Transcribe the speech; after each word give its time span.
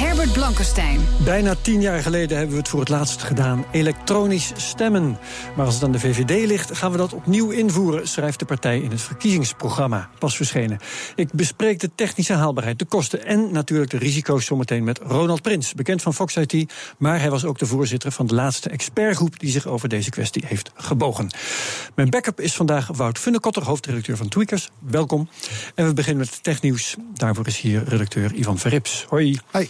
Herbert 0.00 0.32
Blankenstein. 0.32 1.00
Bijna 1.24 1.54
tien 1.62 1.80
jaar 1.80 2.02
geleden 2.02 2.36
hebben 2.36 2.54
we 2.54 2.60
het 2.60 2.68
voor 2.68 2.80
het 2.80 2.88
laatst 2.88 3.22
gedaan. 3.22 3.64
Elektronisch 3.70 4.52
stemmen. 4.56 5.18
Maar 5.56 5.66
als 5.66 5.74
het 5.74 5.84
aan 5.84 5.92
de 5.92 5.98
VVD 5.98 6.46
ligt, 6.46 6.76
gaan 6.76 6.90
we 6.92 6.96
dat 6.96 7.12
opnieuw 7.12 7.50
invoeren, 7.50 8.08
schrijft 8.08 8.38
de 8.38 8.44
partij 8.44 8.80
in 8.80 8.90
het 8.90 9.00
verkiezingsprogramma. 9.00 10.10
Pas 10.18 10.36
verschenen. 10.36 10.78
Ik 11.14 11.32
bespreek 11.32 11.80
de 11.80 11.90
technische 11.94 12.32
haalbaarheid, 12.32 12.78
de 12.78 12.84
kosten 12.84 13.26
en 13.26 13.52
natuurlijk 13.52 13.90
de 13.90 13.98
risico's 13.98 14.44
zometeen 14.44 14.84
met 14.84 14.98
Ronald 15.02 15.42
Prins, 15.42 15.74
bekend 15.74 16.02
van 16.02 16.14
Fox 16.14 16.36
IT. 16.36 16.72
Maar 16.98 17.20
hij 17.20 17.30
was 17.30 17.44
ook 17.44 17.58
de 17.58 17.66
voorzitter 17.66 18.12
van 18.12 18.26
de 18.26 18.34
laatste 18.34 18.68
expertgroep 18.68 19.38
die 19.38 19.50
zich 19.50 19.66
over 19.66 19.88
deze 19.88 20.10
kwestie 20.10 20.42
heeft 20.46 20.70
gebogen. 20.74 21.30
Mijn 21.94 22.10
backup 22.10 22.40
is 22.40 22.54
vandaag 22.54 22.86
Wout 22.86 23.18
Funnekotter, 23.18 23.64
hoofdredacteur 23.64 24.16
van 24.16 24.28
Tweakers. 24.28 24.70
Welkom. 24.78 25.28
En 25.74 25.86
we 25.86 25.94
beginnen 25.94 26.26
met 26.26 26.42
technieuws. 26.42 26.96
Daarvoor 27.14 27.46
is 27.46 27.60
hier 27.60 27.84
redacteur 27.84 28.34
Ivan 28.34 28.58
Verrips. 28.58 29.04
Hoi. 29.08 29.38
Hoi. 29.50 29.68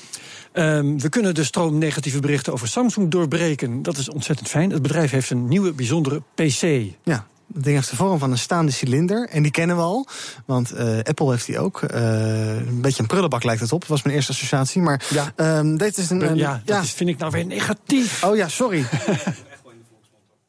Um, 0.52 1.01
we 1.01 1.09
kunnen 1.09 1.34
de 1.34 1.45
stroom 1.45 1.79
negatieve 1.79 2.20
berichten 2.20 2.53
over 2.53 2.69
Samsung 2.69 3.11
doorbreken. 3.11 3.83
Dat 3.83 3.97
is 3.97 4.11
ontzettend 4.11 4.48
fijn. 4.48 4.70
Het 4.70 4.83
bedrijf 4.83 5.11
heeft 5.11 5.31
een 5.31 5.48
nieuwe 5.48 5.72
bijzondere 5.72 6.22
PC. 6.34 6.62
Ja. 7.05 7.27
Het 7.55 7.64
ding 7.64 7.77
heeft 7.77 7.91
de 7.91 7.97
vorm 7.97 8.19
van 8.19 8.30
een 8.30 8.39
staande 8.39 8.72
cilinder. 8.72 9.28
En 9.28 9.42
die 9.42 9.53
kennen 9.53 9.77
we 9.77 9.83
al. 9.83 10.06
Want 10.47 10.75
uh, 10.75 10.98
Apple 10.98 11.30
heeft 11.30 11.47
die 11.47 11.58
ook. 11.58 11.83
Uh, 11.83 12.56
een 12.56 12.80
beetje 12.80 13.03
een 13.03 13.08
prullenbak 13.08 13.45
lijkt 13.45 13.61
het 13.61 13.72
op. 13.72 13.80
Dat 13.80 13.89
was 13.89 14.03
mijn 14.03 14.17
eerste 14.17 14.33
associatie. 14.33 14.83
Maar 14.83 15.03
ja. 15.11 15.58
Um, 15.58 15.77
dit 15.77 15.98
is 15.98 16.11
een. 16.11 16.30
een 16.30 16.36
ja, 16.36 16.62
dat. 16.64 16.83
Is, 16.83 16.92
vind 16.92 17.11
ik 17.11 17.19
nou 17.19 17.33
weer 17.33 17.47
negatief. 17.47 18.25
Oh 18.25 18.36
ja, 18.36 18.48
sorry. 18.48 18.84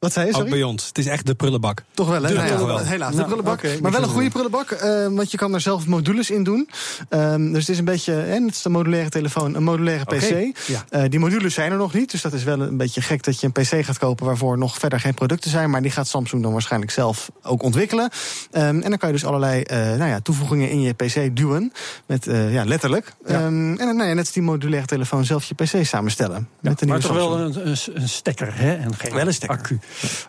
Wat 0.01 0.13
zei 0.13 0.25
je, 0.25 0.31
sorry? 0.31 0.47
Ook 0.47 0.53
bij 0.53 0.63
ons. 0.63 0.87
Het 0.87 0.97
is 0.97 1.05
echt 1.05 1.25
de 1.25 1.33
prullenbak. 1.35 1.83
Toch 1.93 2.09
wel, 2.09 2.23
hè? 2.23 2.27
De, 2.27 2.33
ja, 2.33 2.65
wel. 2.65 2.77
Helaas, 2.79 3.09
de 3.09 3.15
Nou, 3.15 3.27
prullenbak. 3.27 3.81
maar 3.81 3.91
wel 3.91 4.01
een 4.03 4.09
goede 4.09 4.29
prullenbak, 4.29 4.71
uh, 4.71 5.07
want 5.07 5.31
je 5.31 5.37
kan 5.37 5.53
er 5.53 5.61
zelf 5.61 5.87
modules 5.87 6.29
in 6.29 6.43
doen. 6.43 6.69
Um, 7.09 7.51
dus 7.51 7.59
het 7.59 7.69
is 7.69 7.77
een 7.77 7.85
beetje, 7.85 8.13
hè, 8.13 8.41
het 8.43 8.55
is 8.55 8.63
een 8.63 8.71
modulaire 8.71 9.09
telefoon, 9.09 9.55
een 9.55 9.63
modulaire 9.63 10.05
PC. 10.05 10.57
Ja. 10.67 10.85
Uh, 10.91 11.03
die 11.09 11.19
modules 11.19 11.53
zijn 11.53 11.71
er 11.71 11.77
nog 11.77 11.93
niet, 11.93 12.11
dus 12.11 12.21
dat 12.21 12.33
is 12.33 12.43
wel 12.43 12.61
een 12.61 12.77
beetje 12.77 13.01
gek 13.01 13.23
dat 13.23 13.39
je 13.39 13.49
een 13.53 13.63
PC 13.63 13.85
gaat 13.85 13.97
kopen 13.97 14.25
waarvoor 14.25 14.57
nog 14.57 14.77
verder 14.77 14.99
geen 14.99 15.13
producten 15.13 15.51
zijn. 15.51 15.69
Maar 15.69 15.81
die 15.81 15.91
gaat 15.91 16.07
Samsung 16.07 16.43
dan 16.43 16.51
waarschijnlijk 16.51 16.91
zelf 16.91 17.31
ook 17.43 17.63
ontwikkelen. 17.63 18.03
Um, 18.51 18.61
en 18.81 18.89
dan 18.89 18.97
kan 18.97 19.09
je 19.09 19.15
dus 19.15 19.25
allerlei 19.25 19.63
uh, 19.71 19.77
nou 19.77 20.05
ja, 20.09 20.19
toevoegingen 20.19 20.69
in 20.69 20.81
je 20.81 20.93
PC 20.93 21.35
duwen. 21.35 21.71
Met, 22.05 22.27
uh, 22.27 22.53
ja, 22.53 22.63
letterlijk. 22.65 23.13
Ja. 23.27 23.45
Um, 23.45 23.79
en 23.79 23.95
nou 23.95 24.03
ja, 24.09 24.13
net 24.13 24.17
als 24.17 24.31
die 24.31 24.43
modulaire 24.43 24.87
telefoon 24.87 25.25
zelf 25.25 25.43
je 25.43 25.55
PC 25.55 25.85
samenstellen. 25.85 26.47
Ja, 26.61 26.69
met 26.69 26.79
de 26.79 26.85
maar 26.85 26.99
toch 26.99 27.13
wel 27.13 27.37
Samsung. 27.37 27.87
een, 27.95 28.01
een 28.01 28.09
stekker, 28.09 28.55
hè? 28.55 28.73
En 28.75 28.95
geen 28.95 29.13
Wel 29.13 29.27
een 29.27 29.33
stekker. 29.33 29.57
accu. 29.57 29.79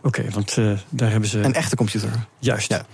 Oké, 0.03 0.25
want 0.31 0.57
uh, 0.57 0.79
daar 0.89 1.11
hebben 1.11 1.29
ze... 1.29 1.39
Een 1.39 1.55
echte 1.55 1.77
computer. 1.77 2.11
Juist. 2.39 2.69
Ja. 2.69 2.87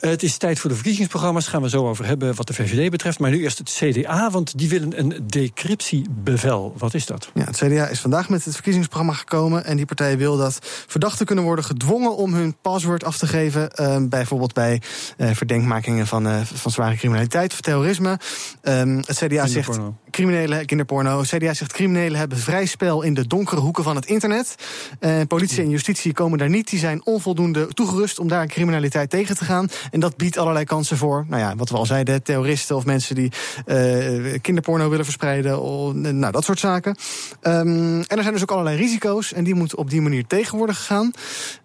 Uh, 0.00 0.10
het 0.10 0.22
is 0.22 0.36
tijd 0.36 0.58
voor 0.58 0.70
de 0.70 0.76
verkiezingsprogramma's. 0.76 1.46
Gaan 1.46 1.62
we 1.62 1.68
zo 1.68 1.88
over 1.88 2.06
hebben 2.06 2.34
wat 2.34 2.46
de 2.46 2.54
VVD 2.54 2.90
betreft. 2.90 3.18
Maar 3.18 3.30
nu 3.30 3.42
eerst 3.42 3.58
het 3.58 3.70
CDA, 3.70 4.30
want 4.30 4.58
die 4.58 4.68
willen 4.68 4.98
een 4.98 5.24
decryptiebevel. 5.26 6.74
Wat 6.78 6.94
is 6.94 7.06
dat? 7.06 7.30
Ja, 7.34 7.44
het 7.44 7.56
CDA 7.56 7.86
is 7.86 8.00
vandaag 8.00 8.28
met 8.28 8.44
het 8.44 8.54
verkiezingsprogramma 8.54 9.12
gekomen. 9.12 9.64
En 9.64 9.76
die 9.76 9.86
partij 9.86 10.18
wil 10.18 10.36
dat 10.36 10.58
verdachten 10.86 11.26
kunnen 11.26 11.44
worden 11.44 11.64
gedwongen 11.64 12.16
om 12.16 12.34
hun 12.34 12.56
paswoord 12.62 13.04
af 13.04 13.18
te 13.18 13.26
geven. 13.26 13.70
Uh, 13.74 13.96
bijvoorbeeld 14.08 14.52
bij 14.52 14.82
uh, 15.16 15.30
verdenkmakingen 15.30 16.06
van, 16.06 16.26
uh, 16.26 16.40
van 16.42 16.70
zware 16.70 16.96
criminaliteit 16.96 17.52
of 17.52 17.60
terrorisme. 17.60 18.18
Um, 18.62 18.96
het 18.96 19.16
CDA 19.16 19.46
zegt. 19.46 19.78
Criminelen, 20.10 20.66
kinderporno. 20.66 21.20
CDA 21.20 21.54
zegt 21.54 21.72
criminelen 21.72 22.18
hebben 22.18 22.38
vrij 22.38 22.66
spel 22.66 23.02
in 23.02 23.14
de 23.14 23.26
donkere 23.26 23.60
hoeken 23.60 23.84
van 23.84 23.96
het 23.96 24.06
internet. 24.06 24.54
Uh, 25.00 25.20
politie 25.28 25.62
en 25.62 25.70
justitie 25.70 26.12
komen 26.12 26.38
daar 26.38 26.48
niet. 26.48 26.70
Die 26.70 26.78
zijn 26.78 27.00
onvoldoende 27.04 27.66
toegerust 27.66 28.18
om 28.18 28.28
daar 28.28 28.46
criminaliteit 28.46 29.10
tegen 29.10 29.36
te 29.36 29.44
gaan. 29.44 29.68
En 29.90 30.00
dat 30.00 30.16
biedt 30.16 30.36
allerlei 30.36 30.64
kansen 30.64 30.96
voor, 30.96 31.24
nou 31.28 31.42
ja, 31.42 31.56
wat 31.56 31.70
we 31.70 31.76
al 31.76 31.86
zeiden, 31.86 32.22
terroristen 32.22 32.76
of 32.76 32.84
mensen 32.84 33.14
die 33.14 33.32
uh, 33.66 34.34
kinderporno 34.40 34.88
willen 34.88 35.04
verspreiden. 35.04 35.60
Of, 35.60 35.92
nou, 35.94 36.32
dat 36.32 36.44
soort 36.44 36.58
zaken. 36.58 36.96
Um, 37.42 38.00
en 38.00 38.16
er 38.16 38.22
zijn 38.22 38.32
dus 38.32 38.42
ook 38.42 38.50
allerlei 38.50 38.76
risico's. 38.76 39.32
En 39.32 39.44
die 39.44 39.54
moeten 39.54 39.78
op 39.78 39.90
die 39.90 40.00
manier 40.00 40.26
tegen 40.26 40.58
worden 40.58 40.76
gegaan. 40.76 41.12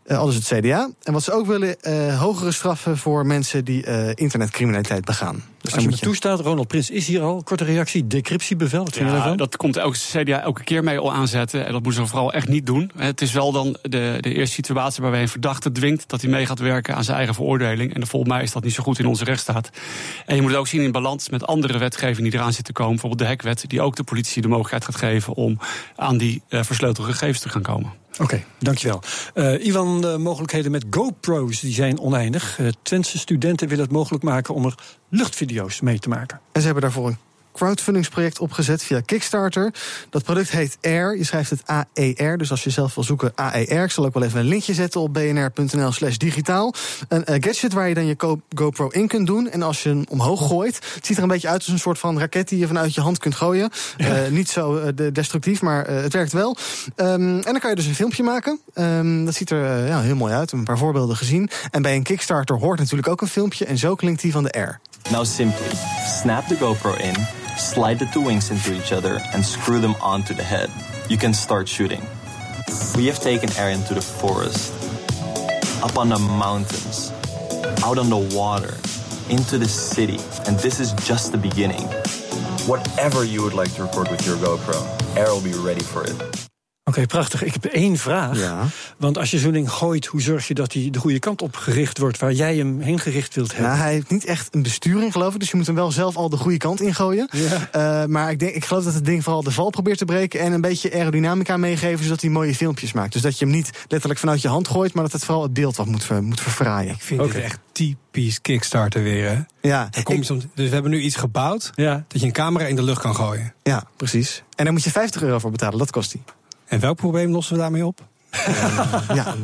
Uh, 0.05 0.17
al 0.17 0.29
is 0.29 0.35
het 0.35 0.59
CDA. 0.59 0.89
En 1.03 1.13
wat 1.13 1.23
ze 1.23 1.31
ook 1.31 1.45
willen, 1.45 1.75
uh, 1.81 2.19
hogere 2.19 2.51
straffen 2.51 2.97
voor 2.97 3.25
mensen 3.25 3.65
die 3.65 3.85
uh, 3.85 4.09
internetcriminaliteit 4.13 5.05
begaan. 5.05 5.43
Dus 5.61 5.73
Als 5.73 5.83
je 5.83 5.89
me 5.89 5.97
toestaat, 5.97 6.39
Ronald 6.39 6.67
Prins 6.67 6.89
is 6.89 7.07
hier 7.07 7.21
al. 7.21 7.43
Korte 7.43 7.63
reactie, 7.63 8.07
decryptiebevel. 8.07 8.83
Wat 8.83 8.93
vind 8.93 9.05
je 9.05 9.11
ja, 9.11 9.17
daarvan? 9.17 9.37
dat 9.37 9.57
komt 9.57 9.77
elke 9.77 9.97
CDA 9.97 10.41
elke 10.41 10.63
keer 10.63 10.83
mee 10.83 10.99
al 10.99 11.13
aanzetten. 11.13 11.65
En 11.65 11.71
dat 11.71 11.83
moeten 11.83 12.01
ze 12.01 12.07
vooral 12.07 12.33
echt 12.33 12.47
niet 12.47 12.65
doen. 12.65 12.91
Het 12.95 13.21
is 13.21 13.31
wel 13.31 13.51
dan 13.51 13.77
de, 13.81 14.17
de 14.19 14.33
eerste 14.33 14.53
situatie 14.53 15.01
waarbij 15.01 15.21
een 15.21 15.29
verdachte 15.29 15.71
dwingt 15.71 16.09
dat 16.09 16.21
hij 16.21 16.29
mee 16.29 16.45
gaat 16.45 16.59
werken 16.59 16.95
aan 16.95 17.03
zijn 17.03 17.17
eigen 17.17 17.35
veroordeling. 17.35 17.93
En 17.93 18.07
volgens 18.07 18.31
mij 18.31 18.43
is 18.43 18.51
dat 18.51 18.63
niet 18.63 18.73
zo 18.73 18.83
goed 18.83 18.99
in 18.99 19.05
onze 19.05 19.23
rechtsstaat. 19.23 19.69
En 20.25 20.35
je 20.35 20.41
moet 20.41 20.51
het 20.51 20.59
ook 20.59 20.67
zien 20.67 20.81
in 20.81 20.91
balans 20.91 21.29
met 21.29 21.45
andere 21.45 21.77
wetgeving 21.77 22.29
die 22.29 22.39
eraan 22.39 22.53
zit 22.53 22.65
te 22.65 22.73
komen. 22.73 22.91
Bijvoorbeeld 22.91 23.21
de 23.21 23.27
hekwet, 23.27 23.63
die 23.67 23.81
ook 23.81 23.95
de 23.95 24.03
politie 24.03 24.41
de 24.41 24.47
mogelijkheid 24.47 24.85
gaat 24.85 24.95
geven 24.95 25.33
om 25.33 25.59
aan 25.95 26.17
die 26.17 26.41
uh, 26.49 26.63
versleutelde 26.63 27.11
gegevens 27.11 27.39
te 27.39 27.49
gaan 27.49 27.61
komen. 27.61 28.03
Oké, 28.19 28.43
dankjewel. 28.59 29.01
Uh, 29.35 29.65
Ivan, 29.65 30.01
de 30.01 30.17
mogelijkheden 30.17 30.71
met 30.71 30.85
GoPro's 30.89 31.59
die 31.59 31.73
zijn 31.73 31.99
oneindig. 31.99 32.59
Uh, 32.59 33.01
studenten 33.01 33.67
willen 33.67 33.83
het 33.83 33.93
mogelijk 33.93 34.23
maken 34.23 34.53
om 34.53 34.65
er 34.65 34.75
luchtvideo's 35.09 35.81
mee 35.81 35.99
te 35.99 36.09
maken. 36.09 36.39
En 36.51 36.59
ze 36.59 36.65
hebben 36.65 36.83
daarvoor 36.83 37.07
een 37.07 37.17
crowdfundingsproject 37.55 38.39
opgezet 38.39 38.83
via 38.83 38.99
Kickstarter. 38.99 39.73
Dat 40.09 40.23
product 40.23 40.51
heet 40.51 40.77
AIR. 40.81 41.17
Je 41.17 41.23
schrijft 41.23 41.49
het 41.49 41.69
A-E-R. 41.69 42.37
Dus 42.37 42.51
als 42.51 42.63
je 42.63 42.69
zelf 42.69 42.95
wil 42.95 43.03
zoeken 43.03 43.33
A-E-R. 43.39 43.83
Ik 43.83 43.91
zal 43.91 44.05
ook 44.05 44.13
wel 44.13 44.23
even 44.23 44.39
een 44.39 44.45
linkje 44.45 44.73
zetten 44.73 45.01
op 45.01 45.13
bnr.nl 45.13 45.91
slash 45.91 46.17
digitaal. 46.17 46.73
Een 47.07 47.23
uh, 47.29 47.35
gadget 47.39 47.73
waar 47.73 47.87
je 47.87 47.93
dan 47.93 48.05
je 48.05 48.39
GoPro 48.55 48.87
in 48.87 49.07
kunt 49.07 49.27
doen. 49.27 49.49
En 49.49 49.61
als 49.61 49.83
je 49.83 49.89
hem 49.89 50.03
omhoog 50.09 50.47
gooit. 50.47 50.75
Het 50.95 51.05
ziet 51.05 51.17
er 51.17 51.23
een 51.23 51.29
beetje 51.29 51.47
uit 51.47 51.61
als 51.61 51.67
een 51.67 51.79
soort 51.79 51.99
van 51.99 52.19
raket 52.19 52.49
die 52.49 52.59
je 52.59 52.67
vanuit 52.67 52.93
je 52.93 53.01
hand 53.01 53.17
kunt 53.17 53.35
gooien. 53.35 53.69
Ja. 53.97 54.25
Uh, 54.25 54.31
niet 54.31 54.49
zo 54.49 54.77
uh, 54.77 55.11
destructief, 55.13 55.61
maar 55.61 55.87
het 55.87 56.13
werkt 56.13 56.31
wel. 56.31 56.57
Um, 56.95 57.35
en 57.35 57.41
dan 57.41 57.59
kan 57.59 57.69
je 57.69 57.75
dus 57.75 57.85
een 57.85 57.95
filmpje 57.95 58.23
maken. 58.23 58.59
Um, 58.73 59.25
dat 59.25 59.33
ziet 59.33 59.49
er 59.49 59.87
ja, 59.87 60.01
heel 60.01 60.15
mooi 60.15 60.33
uit. 60.33 60.51
Een 60.51 60.63
paar 60.63 60.77
voorbeelden 60.77 61.15
gezien. 61.15 61.49
En 61.71 61.81
bij 61.81 61.95
een 61.95 62.03
Kickstarter 62.03 62.57
hoort 62.57 62.79
natuurlijk 62.79 63.07
ook 63.07 63.21
een 63.21 63.27
filmpje. 63.27 63.65
En 63.65 63.77
zo 63.77 63.95
klinkt 63.95 64.21
die 64.21 64.31
van 64.31 64.43
de 64.43 64.51
Air. 64.51 64.79
Now 65.09 65.25
simply 65.25 65.69
snap 66.21 66.47
the 66.47 66.57
GoPro 66.57 66.93
in, 66.93 67.15
slide 67.57 67.99
the 67.99 68.05
two 68.05 68.21
wings 68.21 68.51
into 68.51 68.73
each 68.73 68.91
other, 68.91 69.19
and 69.33 69.43
screw 69.45 69.79
them 69.79 69.95
onto 70.01 70.33
the 70.33 70.43
head. 70.43 70.69
You 71.09 71.17
can 71.17 71.33
start 71.33 71.67
shooting. 71.67 72.01
We 72.95 73.07
have 73.07 73.19
taken 73.19 73.49
air 73.57 73.69
into 73.69 73.93
the 73.93 74.01
forest, 74.01 74.73
up 75.83 75.97
on 75.97 76.09
the 76.09 76.19
mountains, 76.19 77.11
out 77.83 77.97
on 77.97 78.09
the 78.09 78.35
water, 78.35 78.73
into 79.29 79.57
the 79.57 79.67
city, 79.67 80.19
and 80.47 80.57
this 80.59 80.79
is 80.79 80.93
just 81.07 81.31
the 81.31 81.37
beginning. 81.37 81.87
Whatever 82.67 83.23
you 83.23 83.43
would 83.43 83.53
like 83.53 83.73
to 83.75 83.83
record 83.83 84.09
with 84.09 84.25
your 84.25 84.37
GoPro, 84.37 84.95
Air 85.15 85.33
will 85.33 85.41
be 85.41 85.53
ready 85.53 85.81
for 85.81 86.03
it. 86.03 86.54
Oké, 86.87 86.97
okay, 86.97 87.09
prachtig. 87.09 87.43
Ik 87.43 87.53
heb 87.53 87.65
één 87.65 87.97
vraag. 87.97 88.39
Ja. 88.39 88.67
Want 88.97 89.17
als 89.17 89.31
je 89.31 89.39
zo'n 89.39 89.51
ding 89.51 89.71
gooit, 89.71 90.05
hoe 90.05 90.21
zorg 90.21 90.47
je 90.47 90.53
dat 90.53 90.73
hij 90.73 90.89
de 90.91 90.99
goede 90.99 91.19
kant 91.19 91.41
op 91.41 91.55
gericht 91.55 91.97
wordt 91.97 92.17
waar 92.17 92.33
jij 92.33 92.55
hem 92.55 92.79
heen 92.79 92.99
gericht 92.99 93.35
wilt 93.35 93.51
hebben? 93.51 93.69
Nou, 93.69 93.83
hij 93.83 93.93
heeft 93.93 94.09
niet 94.09 94.25
echt 94.25 94.55
een 94.55 94.61
besturing, 94.61 95.11
geloof 95.11 95.33
ik. 95.33 95.39
Dus 95.39 95.51
je 95.51 95.57
moet 95.57 95.65
hem 95.65 95.75
wel 95.75 95.91
zelf 95.91 96.15
al 96.15 96.29
de 96.29 96.37
goede 96.37 96.57
kant 96.57 96.81
ingooien. 96.81 97.29
Ja. 97.31 98.01
Uh, 98.01 98.07
maar 98.07 98.31
ik, 98.31 98.39
denk, 98.39 98.55
ik 98.55 98.65
geloof 98.65 98.83
dat 98.83 98.93
het 98.93 99.05
ding 99.05 99.23
vooral 99.23 99.43
de 99.43 99.51
val 99.51 99.69
probeert 99.69 99.97
te 99.97 100.05
breken 100.05 100.39
en 100.39 100.51
een 100.51 100.61
beetje 100.61 100.93
aerodynamica 100.93 101.57
meegeven, 101.57 102.03
zodat 102.03 102.21
hij 102.21 102.29
mooie 102.29 102.55
filmpjes 102.55 102.93
maakt. 102.93 103.13
Dus 103.13 103.21
dat 103.21 103.39
je 103.39 103.45
hem 103.45 103.53
niet 103.53 103.69
letterlijk 103.87 104.19
vanuit 104.19 104.41
je 104.41 104.47
hand 104.47 104.67
gooit, 104.67 104.93
maar 104.93 105.03
dat 105.03 105.11
het 105.13 105.25
vooral 105.25 105.43
het 105.43 105.53
beeld 105.53 105.75
wat 105.75 105.85
moet, 105.85 106.21
moet 106.21 106.41
verfraaien. 106.41 106.93
Ik 106.93 107.01
vind 107.01 107.19
okay. 107.19 107.33
dit 107.33 107.43
echt 107.43 107.59
typisch 107.71 108.41
Kickstarter 108.41 109.03
weer, 109.03 109.29
hè? 109.29 109.69
Ja. 109.69 109.89
Ik, 109.91 110.23
soms, 110.23 110.45
dus 110.53 110.67
we 110.67 110.73
hebben 110.73 110.91
nu 110.91 110.99
iets 110.99 111.15
gebouwd 111.15 111.71
ja. 111.75 112.05
dat 112.07 112.21
je 112.21 112.27
een 112.27 112.33
camera 112.33 112.65
in 112.65 112.75
de 112.75 112.83
lucht 112.83 113.01
kan 113.01 113.15
gooien. 113.15 113.53
Ja, 113.63 113.83
precies. 113.95 114.43
En 114.55 114.63
daar 114.63 114.73
moet 114.73 114.83
je 114.83 114.91
50 114.91 115.21
euro 115.21 115.39
voor 115.39 115.51
betalen, 115.51 115.79
dat 115.79 115.91
kost 115.91 116.11
hij. 116.11 116.21
En 116.67 116.79
welk 116.79 116.97
probleem 116.97 117.31
lossen 117.31 117.55
we 117.55 117.61
daarmee 117.61 117.85
op? 117.85 118.01
Uh, 118.31 119.09
ja, 119.13 119.35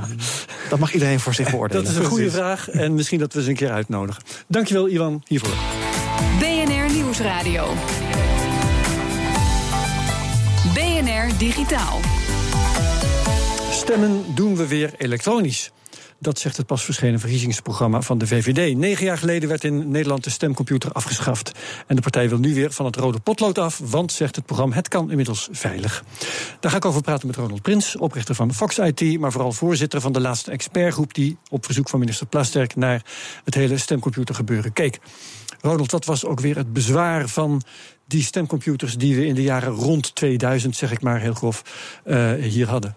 dat 0.70 0.80
mag 0.80 0.94
iedereen 0.94 1.20
voor 1.20 1.34
zich 1.34 1.50
beoordelen. 1.50 1.84
Dat 1.84 1.92
is 1.92 1.98
een 1.98 2.06
goede 2.06 2.32
vraag 2.32 2.70
en 2.70 2.94
misschien 2.94 3.20
dat 3.20 3.34
we 3.34 3.44
ze 3.44 3.50
een 3.50 3.56
keer 3.56 3.72
uitnodigen. 3.72 4.24
Dankjewel, 4.48 4.90
Ivan, 4.90 5.24
hiervoor. 5.28 5.56
BNR 6.40 6.94
Nieuwsradio. 6.94 7.74
BNR 10.74 11.38
Digitaal. 11.38 12.00
Stemmen 13.72 14.24
doen 14.36 14.56
we 14.56 14.68
weer 14.68 14.94
elektronisch. 14.98 15.72
Dat 16.22 16.40
zegt 16.40 16.58
het 16.58 16.66
pas 16.66 16.84
verschenen 16.84 17.20
verkiezingsprogramma 17.20 18.02
van 18.02 18.18
de 18.18 18.28
VVD. 18.28 18.78
Negen 18.78 19.06
jaar 19.06 19.18
geleden 19.18 19.50
werd 19.50 19.64
in 19.64 19.92
Nederland 19.92 20.24
de 20.24 20.30
stemcomputer 20.30 20.92
afgeschaft. 20.92 21.52
En 21.88 21.96
de 21.96 22.02
partij 22.02 22.30
wil 22.30 22.38
nu 22.38 22.54
weer 22.54 22.72
van 22.72 22.86
het 22.86 22.96
rode 22.96 23.20
potlood 23.20 23.58
af, 23.58 23.82
want, 23.84 24.12
zegt 24.12 24.36
het 24.36 24.46
programma, 24.46 24.76
het 24.76 24.88
kan 24.88 25.10
inmiddels 25.10 25.50
veilig. 25.52 26.04
Daar 26.60 26.72
ga 26.72 26.78
ik 26.78 26.86
over 26.86 27.02
praten 27.02 27.28
met 27.28 27.36
Ronald 27.36 27.62
Prins, 27.62 27.98
oprichter 27.98 28.36
van 28.36 28.54
Fox 28.54 28.78
IT, 28.78 29.20
maar 29.20 29.32
vooral 29.32 29.52
voorzitter 29.52 30.02
van 30.02 30.12
de 30.12 30.22
laatste 30.22 30.52
expertgroep 30.52 31.14
die 31.14 31.38
op 31.50 31.66
verzoek 31.66 31.90
van 31.90 32.00
minister 32.00 32.28
Plasterk 32.28 32.76
naar 32.76 33.06
het 33.44 33.54
hele 33.54 33.78
stemcomputergebeuren 33.78 34.74
keek. 34.74 35.00
Ronald, 35.62 35.92
wat 35.92 36.06
was 36.06 36.26
ook 36.26 36.40
weer 36.40 36.56
het 36.56 36.74
bezwaar 36.74 37.28
van 37.28 37.62
die 38.08 38.24
stemcomputers 38.24 38.98
die 38.98 39.16
we 39.16 39.26
in 39.26 39.36
de 39.36 39.44
jaren 39.44 39.74
rond 39.74 40.16
2000, 40.16 40.76
zeg 40.76 40.92
ik 40.92 41.02
maar 41.02 41.20
heel 41.20 41.34
grof, 41.34 41.64
uh, 42.06 42.34
hier 42.34 42.68
hadden? 42.68 42.96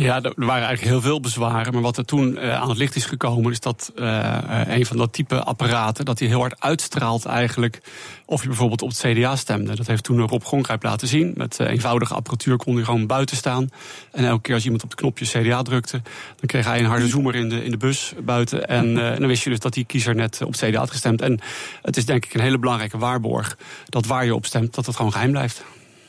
Ja, 0.00 0.22
er 0.22 0.32
waren 0.36 0.66
eigenlijk 0.66 0.80
heel 0.80 1.00
veel 1.00 1.20
bezwaren. 1.20 1.72
Maar 1.72 1.82
wat 1.82 1.96
er 1.96 2.04
toen 2.04 2.32
uh, 2.32 2.60
aan 2.60 2.68
het 2.68 2.78
licht 2.78 2.96
is 2.96 3.04
gekomen, 3.04 3.52
is 3.52 3.60
dat 3.60 3.92
uh, 3.96 4.38
een 4.66 4.86
van 4.86 4.96
dat 4.96 5.12
type 5.12 5.42
apparaten, 5.42 6.04
dat 6.04 6.18
die 6.18 6.28
heel 6.28 6.40
hard 6.40 6.60
uitstraalt 6.60 7.24
eigenlijk 7.24 7.80
of 8.26 8.42
je 8.42 8.48
bijvoorbeeld 8.48 8.82
op 8.82 8.88
het 8.88 8.98
CDA 8.98 9.36
stemde. 9.36 9.76
Dat 9.76 9.86
heeft 9.86 10.04
toen 10.04 10.20
Rob 10.20 10.42
Gongrijp 10.42 10.82
laten 10.82 11.08
zien. 11.08 11.32
Met 11.36 11.60
eenvoudige 11.60 12.14
apparatuur 12.14 12.56
kon 12.56 12.74
hij 12.74 12.84
gewoon 12.84 13.06
buiten 13.06 13.36
staan. 13.36 13.68
En 14.12 14.24
elke 14.24 14.42
keer 14.42 14.54
als 14.54 14.64
iemand 14.64 14.82
op 14.82 14.90
het 14.90 14.98
knopje 14.98 15.24
CDA 15.24 15.62
drukte, 15.62 16.02
dan 16.36 16.46
kreeg 16.46 16.64
hij 16.64 16.78
een 16.78 16.84
harde 16.84 17.08
zoomer 17.08 17.34
in 17.34 17.48
de, 17.48 17.64
in 17.64 17.70
de 17.70 17.76
bus 17.76 18.12
buiten. 18.24 18.68
En 18.68 18.94
dan 18.94 19.26
wist 19.26 19.42
je 19.42 19.50
dus 19.50 19.58
dat 19.58 19.72
die 19.72 19.84
kiezer 19.84 20.14
net 20.14 20.42
op 20.42 20.52
het 20.52 20.60
CDA 20.60 20.78
had 20.78 20.90
gestemd. 20.90 21.22
En 21.22 21.40
het 21.82 21.96
is 21.96 22.06
denk 22.06 22.24
ik 22.24 22.34
een 22.34 22.40
hele 22.40 22.58
belangrijke 22.58 22.98
waarborg 22.98 23.58
dat 23.88 24.06
waar 24.06 24.24
je 24.24 24.34
op 24.34 24.46
stemt, 24.46 24.74
dat 24.74 24.86
het 24.86 24.96
gewoon 24.96 25.12
geheim 25.12 25.30
blijft. 25.30 25.64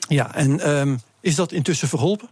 Ja, 0.07 0.35
en 0.35 0.69
um, 0.69 0.99
is 1.21 1.35
dat 1.35 1.51
intussen 1.51 1.87
verholpen? 1.87 2.29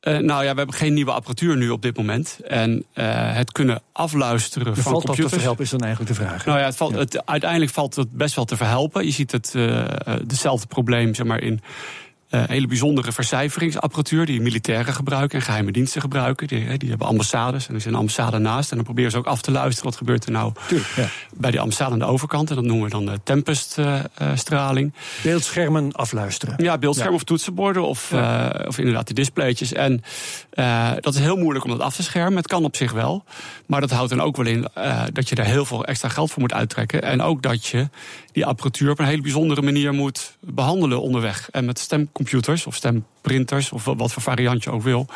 Uh, 0.00 0.18
nou 0.18 0.44
ja, 0.44 0.50
we 0.50 0.56
hebben 0.56 0.74
geen 0.74 0.94
nieuwe 0.94 1.12
apparatuur 1.12 1.56
nu 1.56 1.70
op 1.70 1.82
dit 1.82 1.96
moment. 1.96 2.38
En 2.46 2.84
uh, 2.94 3.34
het 3.34 3.52
kunnen 3.52 3.82
afluisteren 3.92 4.74
de 4.74 4.74
van 4.74 4.82
valt 4.82 5.04
computers. 5.04 5.18
dat 5.18 5.28
te 5.28 5.34
verhelpen 5.34 5.64
is 5.64 5.70
dan 5.70 5.80
eigenlijk 5.80 6.16
de 6.16 6.24
vraag. 6.24 6.44
Nou 6.44 6.58
ja, 6.58 6.64
het 6.64 6.76
valt, 6.76 6.92
ja. 6.92 6.98
het, 6.98 7.26
uiteindelijk 7.26 7.72
valt 7.72 7.96
het 7.96 8.10
best 8.10 8.34
wel 8.34 8.44
te 8.44 8.56
verhelpen. 8.56 9.04
Je 9.04 9.10
ziet 9.10 9.32
het 9.32 9.52
uh, 9.56 9.84
dezelfde 10.24 10.66
probleem 10.66 11.14
zeg 11.14 11.26
maar, 11.26 11.42
in 11.42 11.60
uh, 12.30 12.42
hele 12.46 12.66
bijzondere 12.66 13.12
vercijferingsapparatuur 13.12 14.26
die 14.26 14.40
militairen 14.40 14.94
gebruiken 14.94 15.38
en 15.38 15.44
geheime 15.44 15.72
diensten 15.72 16.00
gebruiken. 16.00 16.46
Die, 16.46 16.78
die 16.78 16.88
hebben 16.88 17.06
ambassades 17.06 17.68
en 17.68 17.74
er 17.74 17.86
een 17.86 17.94
ambassade 17.94 18.38
naast. 18.38 18.70
En 18.70 18.76
dan 18.76 18.84
proberen 18.84 19.10
ze 19.10 19.16
ook 19.16 19.26
af 19.26 19.40
te 19.40 19.50
luisteren 19.50 19.90
wat 19.90 19.98
gebeurt 19.98 20.24
er 20.24 20.32
nou 20.32 20.52
Tuurlijk, 20.68 20.92
ja. 20.96 21.08
bij 21.34 21.50
die 21.50 21.60
ambassade 21.60 21.92
aan 21.92 21.98
de 21.98 22.04
overkant. 22.04 22.48
En 22.50 22.54
dat 22.54 22.64
noemen 22.64 22.84
we 22.84 22.90
dan 22.90 23.06
de 23.06 23.20
Tempest-straling. 23.24 24.92
Uh, 24.94 25.22
beeldschermen 25.22 25.92
afluisteren. 25.92 26.54
Ja, 26.56 26.78
beeldschermen 26.78 27.14
ja. 27.14 27.20
of 27.20 27.24
toetsenborden 27.24 27.82
of, 27.82 28.10
ja. 28.10 28.60
uh, 28.60 28.66
of 28.68 28.78
inderdaad 28.78 29.06
die 29.06 29.14
displaytjes. 29.14 29.72
En 29.72 30.02
dat 31.00 31.14
is 31.14 31.20
heel 31.20 31.36
moeilijk 31.36 31.64
om 31.64 31.70
dat 31.70 31.80
af 31.80 31.94
te 31.94 32.02
schermen. 32.02 32.36
Het 32.36 32.46
kan 32.46 32.64
op 32.64 32.76
zich 32.76 32.92
wel. 32.92 33.24
Maar 33.66 33.80
dat 33.80 33.90
houdt 33.90 34.10
dan 34.10 34.20
ook 34.20 34.36
wel 34.36 34.46
in 34.46 34.68
dat 35.12 35.28
je 35.28 35.34
daar 35.34 35.46
heel 35.46 35.64
veel 35.64 35.84
extra 35.84 36.08
geld 36.08 36.30
voor 36.30 36.40
moet 36.40 36.52
uittrekken. 36.52 37.02
En 37.02 37.22
ook 37.22 37.42
dat 37.42 37.66
je 37.66 37.88
die 38.32 38.46
apparatuur 38.46 38.90
op 38.90 38.98
een 38.98 39.04
hele 39.04 39.22
bijzondere 39.22 39.62
manier 39.62 39.92
moet 39.92 40.36
behandelen 40.40 41.00
onderweg. 41.00 41.48
En 41.50 41.64
met 41.64 41.78
stemcomputers 42.26 42.66
of 42.66 42.74
stemprinters 42.74 43.72
of 43.72 43.84
wat 43.84 44.12
voor 44.12 44.22
variant 44.22 44.64
je 44.64 44.70
ook 44.70 44.82
wil. 44.82 45.06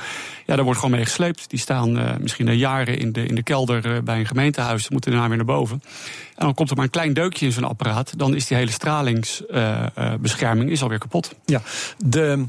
Ja, 0.47 0.55
daar 0.55 0.65
wordt 0.65 0.81
gewoon 0.81 0.95
mee 0.95 1.05
gesleept. 1.05 1.51
Die 1.51 1.59
staan 1.59 1.99
uh, 1.99 2.17
misschien 2.21 2.49
al 2.49 2.55
jaren 2.55 2.99
in 2.99 3.13
de, 3.13 3.27
in 3.27 3.35
de 3.35 3.43
kelder 3.43 3.87
uh, 3.87 3.99
bij 4.03 4.19
een 4.19 4.27
gemeentehuis. 4.27 4.89
Moeten 4.89 5.11
daarna 5.11 5.29
weer 5.29 5.37
naar 5.37 5.47
boven. 5.47 5.83
En 6.37 6.45
dan 6.45 6.55
komt 6.55 6.71
er 6.71 6.77
maar 6.77 6.85
een 6.85 6.91
klein 6.91 7.13
deukje 7.13 7.47
in 7.47 7.53
zo'n 7.53 7.65
apparaat. 7.65 8.19
Dan 8.19 8.35
is 8.35 8.47
die 8.47 8.57
hele 8.57 8.71
stralingsbescherming 8.71 10.71
uh, 10.71 10.83
alweer 10.83 10.99
kapot. 10.99 11.35
Ja, 11.45 11.63
de 11.99 12.45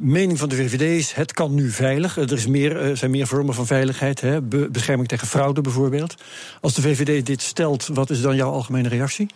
mening 0.00 0.38
van 0.38 0.48
de 0.48 0.56
VVD 0.56 0.80
is: 0.80 1.12
het 1.12 1.32
kan 1.32 1.54
nu 1.54 1.70
veilig. 1.70 2.16
Er 2.16 2.32
is 2.32 2.46
meer, 2.46 2.96
zijn 2.96 3.10
meer 3.10 3.26
vormen 3.26 3.54
van 3.54 3.66
veiligheid. 3.66 4.20
Hè? 4.20 4.42
Be 4.42 4.68
bescherming 4.70 5.08
tegen 5.08 5.26
fraude 5.26 5.60
bijvoorbeeld. 5.60 6.14
Als 6.60 6.74
de 6.74 6.82
VVD 6.82 7.26
dit 7.26 7.42
stelt, 7.42 7.86
wat 7.86 8.10
is 8.10 8.20
dan 8.20 8.36
jouw 8.36 8.50
algemene 8.50 8.88
reactie? 8.88 9.28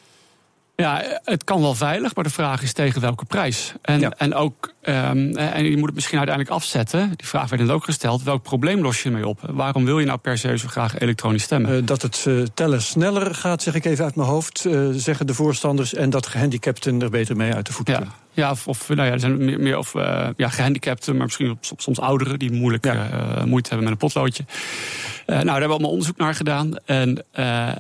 Ja, 0.81 1.03
het 1.25 1.45
kan 1.45 1.61
wel 1.61 1.75
veilig, 1.75 2.15
maar 2.15 2.25
de 2.25 2.31
vraag 2.31 2.63
is 2.63 2.73
tegen 2.73 3.01
welke 3.01 3.25
prijs. 3.25 3.73
En, 3.83 4.01
ja. 4.01 4.13
en 4.17 4.35
ook, 4.35 4.73
um, 4.83 5.37
en 5.37 5.65
je 5.65 5.77
moet 5.77 5.87
het 5.87 5.95
misschien 5.95 6.19
uiteindelijk 6.19 6.57
afzetten. 6.57 7.13
Die 7.17 7.27
vraag 7.27 7.51
werd 7.51 7.63
net 7.63 7.71
ook 7.71 7.85
gesteld. 7.85 8.23
Welk 8.23 8.43
probleem 8.43 8.81
los 8.81 9.03
je 9.03 9.09
ermee 9.09 9.27
op? 9.27 9.41
Waarom 9.51 9.85
wil 9.85 9.99
je 9.99 10.07
nou 10.07 10.19
per 10.19 10.39
se 10.39 10.59
zo 10.59 10.69
graag 10.69 10.99
elektronisch 10.99 11.43
stemmen? 11.43 11.77
Uh, 11.77 11.87
dat 11.87 12.03
het 12.03 12.25
uh, 12.29 12.47
tellen 12.55 12.83
sneller 12.83 13.35
gaat, 13.35 13.63
zeg 13.63 13.75
ik 13.75 13.85
even 13.85 14.05
uit 14.05 14.15
mijn 14.15 14.29
hoofd, 14.29 14.65
uh, 14.65 14.89
zeggen 14.93 15.27
de 15.27 15.35
voorstanders. 15.35 15.95
En 15.95 16.11
dat 16.11 16.27
gehandicapten 16.27 17.03
er 17.03 17.11
beter 17.11 17.37
mee 17.37 17.55
uit 17.55 17.67
de 17.67 17.73
voeten 17.73 17.95
ja. 17.95 18.07
Ja, 18.41 18.51
of, 18.51 18.69
of 18.69 18.89
nou 18.89 19.03
ja, 19.03 19.13
er 19.13 19.21
zijn 19.21 19.45
meer, 19.45 19.61
meer 19.61 19.79
of, 19.79 19.95
uh, 19.95 20.29
ja, 20.37 20.49
gehandicapten, 20.49 21.17
maar 21.17 21.25
misschien 21.25 21.59
soms 21.77 22.01
ouderen 22.01 22.39
die 22.39 22.53
moeilijk 22.53 22.85
ja. 22.85 22.95
uh, 22.95 23.45
moeite 23.45 23.69
hebben 23.69 23.89
met 23.89 23.93
een 23.93 24.09
potloodje. 24.09 24.45
Uh, 24.47 24.57
nou, 25.27 25.45
daar 25.45 25.45
hebben 25.45 25.67
we 25.67 25.73
allemaal 25.73 25.91
onderzoek 25.91 26.17
naar 26.17 26.35
gedaan. 26.35 26.77
En, 26.85 27.25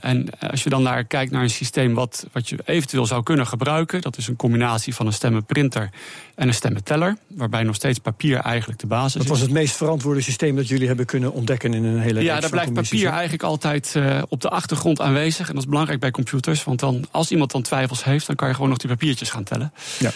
en 0.01 0.29
als 0.51 0.62
je 0.62 0.71
dan 0.71 0.83
naar 0.83 1.05
kijkt 1.05 1.33
naar 1.33 1.43
een 1.43 1.51
systeem 1.51 1.95
wat, 1.95 2.27
wat 2.33 2.49
je 2.49 2.59
eventueel 2.65 3.07
zou 3.07 3.23
kunnen 3.23 3.47
gebruiken, 3.47 4.01
dat 4.01 4.17
is 4.17 4.29
een 4.29 4.37
combinatie 4.37 4.95
van 4.95 5.07
een 5.07 5.12
stemmenprinter 5.12 5.91
en 6.40 6.48
een 6.48 6.54
stemmenteller, 6.54 7.16
waarbij 7.26 7.62
nog 7.62 7.75
steeds 7.75 7.98
papier 7.98 8.38
eigenlijk 8.38 8.81
de 8.81 8.87
basis 8.87 9.12
dat 9.12 9.22
is. 9.22 9.28
Dat 9.28 9.38
was 9.38 9.46
het 9.46 9.56
meest 9.56 9.76
verantwoorde 9.76 10.20
systeem 10.20 10.56
dat 10.56 10.69
jullie 10.69 10.87
hebben 10.87 11.06
kunnen 11.06 11.32
ontdekken 11.32 11.75
in 11.75 11.84
een 11.84 11.98
hele 11.98 12.22
Ja, 12.22 12.40
daar 12.40 12.50
blijft 12.50 12.72
papier 12.72 13.08
eigenlijk 13.08 13.42
altijd 13.42 13.96
op 14.28 14.40
de 14.40 14.48
achtergrond 14.48 15.00
aanwezig. 15.00 15.48
En 15.48 15.54
dat 15.54 15.62
is 15.62 15.69
belangrijk 15.69 16.00
bij 16.00 16.10
computers, 16.10 16.64
want 16.64 16.81
dan, 16.81 17.04
als 17.10 17.31
iemand 17.31 17.50
dan 17.50 17.62
twijfels 17.62 18.04
heeft, 18.04 18.26
dan 18.26 18.37
kan 18.37 18.48
je 18.48 18.54
gewoon 18.54 18.69
nog 18.69 18.78
die 18.78 18.90
papiertjes 18.90 19.31
gaan 19.31 19.44
tellen. 19.44 19.72
Ja. 19.98 20.10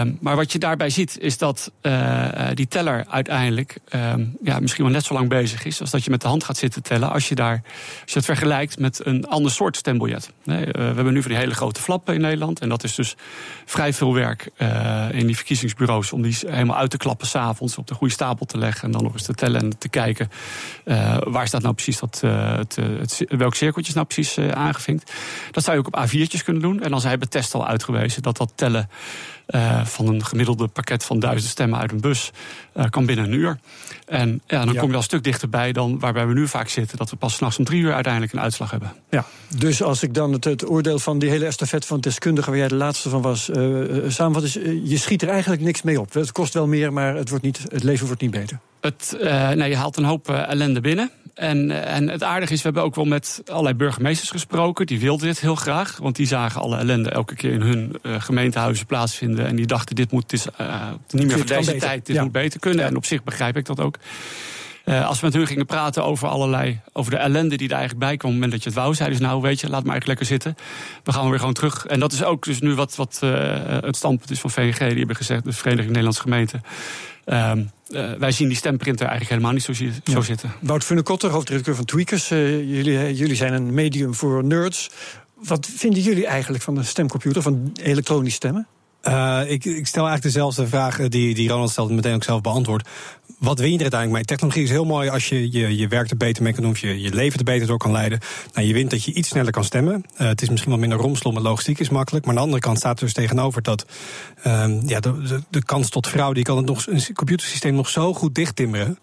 Um, 0.00 0.18
maar 0.20 0.36
wat 0.36 0.52
je 0.52 0.58
daarbij 0.58 0.90
ziet, 0.90 1.18
is 1.18 1.38
dat 1.38 1.72
uh, 1.82 2.28
die 2.54 2.68
teller 2.68 3.04
uiteindelijk 3.08 3.78
um, 3.94 4.36
ja, 4.42 4.60
misschien 4.60 4.84
wel 4.84 4.92
net 4.92 5.04
zo 5.04 5.14
lang 5.14 5.28
bezig 5.28 5.64
is 5.64 5.80
als 5.80 5.90
dat 5.90 6.04
je 6.04 6.10
met 6.10 6.20
de 6.20 6.28
hand 6.28 6.44
gaat 6.44 6.56
zitten 6.56 6.82
tellen. 6.82 7.10
Als 7.10 7.28
je, 7.28 7.34
daar, 7.34 7.62
als 8.02 8.12
je 8.12 8.16
het 8.16 8.24
vergelijkt 8.24 8.78
met 8.78 9.06
een 9.06 9.26
ander 9.26 9.52
soort 9.52 9.76
stembiljet. 9.76 10.30
Nee, 10.44 10.66
uh, 10.66 10.72
we 10.72 10.80
hebben 10.80 11.12
nu 11.12 11.22
van 11.22 11.30
die 11.30 11.40
hele 11.40 11.54
grote 11.54 11.80
flappen 11.80 12.14
in 12.14 12.20
Nederland. 12.20 12.60
En 12.60 12.68
dat 12.68 12.84
is 12.84 12.94
dus 12.94 13.16
vrij 13.64 13.92
veel 13.92 14.14
werk 14.14 14.50
uh, 14.58 15.06
in 15.12 15.26
die 15.26 15.36
verkiezingsbureaus 15.76 16.12
om 16.12 16.22
die 16.22 16.36
helemaal 16.52 16.76
uit 16.76 16.90
te 16.90 16.96
klappen 16.96 17.26
s'avonds, 17.26 17.78
op 17.78 17.86
de 17.86 17.94
goede 17.94 18.12
stapel 18.12 18.46
te 18.46 18.58
leggen 18.58 18.84
en 18.84 18.90
dan 18.90 19.02
nog 19.02 19.12
eens 19.12 19.22
te 19.22 19.34
tellen 19.34 19.60
en 19.60 19.78
te 19.78 19.88
kijken 19.88 20.28
waar 21.18 21.46
staat 21.46 21.62
nou 21.62 21.74
precies 21.74 21.98
dat, 21.98 22.20
het, 22.20 22.76
het, 22.76 23.24
welk 23.28 23.54
cirkeltje 23.54 23.88
is 23.88 23.94
nou 23.94 24.06
precies 24.06 24.38
aangevinkt. 24.38 25.12
Dat 25.50 25.64
zou 25.64 25.76
je 25.76 25.82
ook 25.82 25.96
op 25.96 26.08
A4'tjes 26.08 26.44
kunnen 26.44 26.62
doen. 26.62 26.80
En 26.80 26.90
dan 26.90 27.00
hebben 27.02 27.28
test 27.28 27.54
al 27.54 27.66
uitgewezen 27.66 28.22
dat 28.22 28.36
dat 28.36 28.52
tellen. 28.54 28.88
Uh, 29.54 29.84
van 29.84 30.06
een 30.06 30.24
gemiddelde 30.24 30.66
pakket 30.66 31.04
van 31.04 31.20
duizend 31.20 31.50
stemmen 31.50 31.78
uit 31.78 31.92
een 31.92 32.00
bus 32.00 32.30
uh, 32.76 32.84
kan 32.90 33.06
binnen 33.06 33.24
een 33.24 33.32
uur. 33.32 33.58
En 34.06 34.42
ja, 34.46 34.64
dan 34.64 34.74
ja. 34.74 34.80
kom 34.80 34.88
je 34.88 34.94
al 34.94 34.98
een 34.98 35.04
stuk 35.04 35.24
dichterbij 35.24 35.72
dan 35.72 35.98
waarbij 35.98 36.26
we 36.26 36.34
nu 36.34 36.48
vaak 36.48 36.68
zitten, 36.68 36.98
dat 36.98 37.10
we 37.10 37.16
pas 37.16 37.34
s'nachts 37.34 37.58
om 37.58 37.64
drie 37.64 37.80
uur 37.80 37.92
uiteindelijk 37.92 38.32
een 38.32 38.40
uitslag 38.40 38.70
hebben. 38.70 38.92
Ja, 39.10 39.24
dus 39.58 39.82
als 39.82 40.02
ik 40.02 40.14
dan 40.14 40.32
het, 40.32 40.44
het 40.44 40.68
oordeel 40.68 40.98
van 40.98 41.18
die 41.18 41.30
hele 41.30 41.46
estafette 41.46 41.86
van 41.86 42.00
deskundigen, 42.00 42.50
waar 42.50 42.60
jij 42.60 42.68
de 42.68 42.74
laatste 42.74 43.08
van 43.08 43.22
was, 43.22 43.48
uh, 43.48 44.08
samenvat, 44.08 44.42
is 44.42 44.52
je 44.84 44.98
schiet 44.98 45.22
er 45.22 45.28
eigenlijk 45.28 45.62
niks 45.62 45.82
mee 45.82 46.00
op. 46.00 46.12
Het 46.12 46.32
kost 46.32 46.54
wel 46.54 46.66
meer, 46.66 46.92
maar 46.92 47.14
het, 47.14 47.28
wordt 47.28 47.44
niet, 47.44 47.58
het 47.68 47.82
leven 47.82 48.06
wordt 48.06 48.22
niet 48.22 48.30
beter. 48.30 48.58
Het, 48.80 49.16
nee, 49.54 49.68
je 49.68 49.76
haalt 49.76 49.96
een 49.96 50.04
hoop 50.04 50.28
ellende 50.28 50.80
binnen. 50.80 51.10
En, 51.34 51.84
en 51.86 52.08
het 52.08 52.22
aardige 52.22 52.52
is, 52.52 52.58
we 52.58 52.64
hebben 52.64 52.82
ook 52.82 52.94
wel 52.94 53.04
met 53.04 53.42
allerlei 53.46 53.74
burgemeesters 53.74 54.30
gesproken. 54.30 54.86
Die 54.86 55.00
wilden 55.00 55.26
dit 55.26 55.40
heel 55.40 55.54
graag, 55.54 55.96
want 55.96 56.16
die 56.16 56.26
zagen 56.26 56.60
alle 56.60 56.76
ellende 56.76 57.10
elke 57.10 57.34
keer 57.34 57.52
in 57.52 57.60
hun 57.60 57.96
uh, 58.02 58.20
gemeentehuizen 58.20 58.86
plaatsvinden. 58.86 59.46
En 59.46 59.56
die 59.56 59.66
dachten, 59.66 59.96
dit 59.96 60.10
moet 60.10 60.30
dit, 60.30 60.48
niet 61.10 61.26
meer 61.26 61.36
voor 61.36 61.46
deze 61.46 61.76
tijd, 61.76 62.06
dit 62.06 62.16
ja. 62.16 62.22
moet 62.22 62.32
beter 62.32 62.60
kunnen. 62.60 62.84
En 62.84 62.96
op 62.96 63.04
zich 63.04 63.24
begrijp 63.24 63.56
ik 63.56 63.64
dat 63.64 63.80
ook. 63.80 63.96
Uh, 64.84 65.06
als 65.06 65.20
we 65.20 65.26
met 65.26 65.34
hun 65.34 65.46
gingen 65.46 65.66
praten 65.66 66.04
over 66.04 66.28
allerlei, 66.28 66.80
over 66.92 67.10
de 67.10 67.16
ellende 67.16 67.56
die 67.56 67.68
er 67.68 67.74
eigenlijk 67.74 68.06
bij 68.06 68.16
kwam 68.16 68.30
op 68.30 68.36
het 68.36 68.44
moment 68.44 68.52
dat 68.52 68.62
je 68.62 68.68
het 68.68 68.78
wou, 68.78 68.94
zeiden 68.94 69.18
ze 69.18 69.24
nou, 69.24 69.40
weet 69.40 69.60
je, 69.60 69.68
laat 69.68 69.84
maar 69.84 69.92
eigenlijk 69.92 70.20
lekker 70.20 70.26
zitten. 70.26 70.64
We 71.04 71.12
gaan 71.12 71.30
weer 71.30 71.38
gewoon 71.38 71.54
terug. 71.54 71.86
En 71.86 72.00
dat 72.00 72.12
is 72.12 72.24
ook 72.24 72.44
dus 72.44 72.60
nu 72.60 72.74
wat, 72.74 72.96
wat 72.96 73.20
uh, 73.24 73.30
het 73.80 73.96
standpunt 73.96 74.30
is 74.30 74.40
van 74.40 74.50
VNG. 74.50 74.78
Die 74.78 74.98
hebben 74.98 75.16
gezegd, 75.16 75.44
de 75.44 75.52
Vereniging 75.52 75.88
Nederlandse 75.88 76.22
Gemeenten. 76.22 76.62
Um, 77.26 77.70
uh, 77.90 78.12
wij 78.12 78.32
zien 78.32 78.48
die 78.48 78.56
stemprinter 78.56 79.06
eigenlijk 79.06 79.30
helemaal 79.30 79.52
niet 79.52 79.76
zo, 79.76 79.84
ja. 80.04 80.20
zitten. 80.20 80.52
Wout 80.60 80.84
Funnekotter, 80.84 81.30
hoofdredacteur 81.30 81.74
van 81.74 81.84
Tweakers. 81.84 82.30
Uh, 82.30 82.58
jullie, 82.76 83.14
jullie 83.14 83.36
zijn 83.36 83.52
een 83.52 83.74
medium 83.74 84.14
voor 84.14 84.44
nerds. 84.44 84.90
Wat 85.34 85.66
vinden 85.66 86.02
jullie 86.02 86.26
eigenlijk 86.26 86.62
van 86.62 86.74
de 86.74 86.82
stemcomputer, 86.82 87.42
van 87.42 87.72
elektronisch 87.82 88.34
stemmen? 88.34 88.66
Uh, 89.02 89.40
ik, 89.46 89.64
ik, 89.64 89.86
stel 89.86 90.06
eigenlijk 90.06 90.22
dezelfde 90.22 90.66
vraag 90.66 90.96
die, 91.08 91.34
die 91.34 91.48
Ronald 91.48 91.70
stelde, 91.70 91.94
meteen 91.94 92.14
ook 92.14 92.24
zelf 92.24 92.40
beantwoord. 92.40 92.88
Wat 93.40 93.58
win 93.58 93.70
je 93.70 93.76
er 93.76 93.82
uiteindelijk 93.82 94.12
mee? 94.12 94.24
Technologie 94.24 94.62
is 94.62 94.70
heel 94.70 94.84
mooi 94.84 95.08
als 95.08 95.28
je 95.28 95.52
je, 95.52 95.76
je 95.76 95.88
werk 95.88 96.10
er 96.10 96.16
beter 96.16 96.42
mee 96.42 96.52
kan 96.52 96.62
doen, 96.62 96.72
of 96.72 96.78
je, 96.78 97.00
je 97.00 97.14
leven 97.14 97.38
er 97.38 97.44
beter 97.44 97.66
door 97.66 97.78
kan 97.78 97.92
leiden. 97.92 98.18
Nou, 98.54 98.66
je 98.66 98.72
wint 98.72 98.90
dat 98.90 99.04
je 99.04 99.12
iets 99.12 99.28
sneller 99.28 99.52
kan 99.52 99.64
stemmen. 99.64 100.04
Uh, 100.12 100.26
het 100.26 100.42
is 100.42 100.48
misschien 100.48 100.70
wat 100.70 100.80
minder 100.80 100.98
romslom, 100.98 101.34
maar 101.34 101.42
logistiek 101.42 101.78
is 101.78 101.88
makkelijk. 101.88 102.24
Maar 102.24 102.34
aan 102.34 102.40
de 102.40 102.46
andere 102.46 102.62
kant 102.62 102.78
staat 102.78 102.98
er 102.98 103.04
dus 103.04 103.14
tegenover 103.14 103.62
dat 103.62 103.86
um, 104.46 104.82
ja, 104.86 105.00
de, 105.00 105.22
de, 105.22 105.42
de, 105.50 105.64
kans 105.64 105.90
tot 105.90 106.06
fraude, 106.06 106.34
die 106.34 106.44
kan 106.44 106.56
het 106.56 106.66
nog, 106.66 106.86
een 106.86 107.14
computersysteem 107.14 107.74
nog 107.74 107.88
zo 107.88 108.14
goed 108.14 108.34
dichttimmeren. 108.34 108.98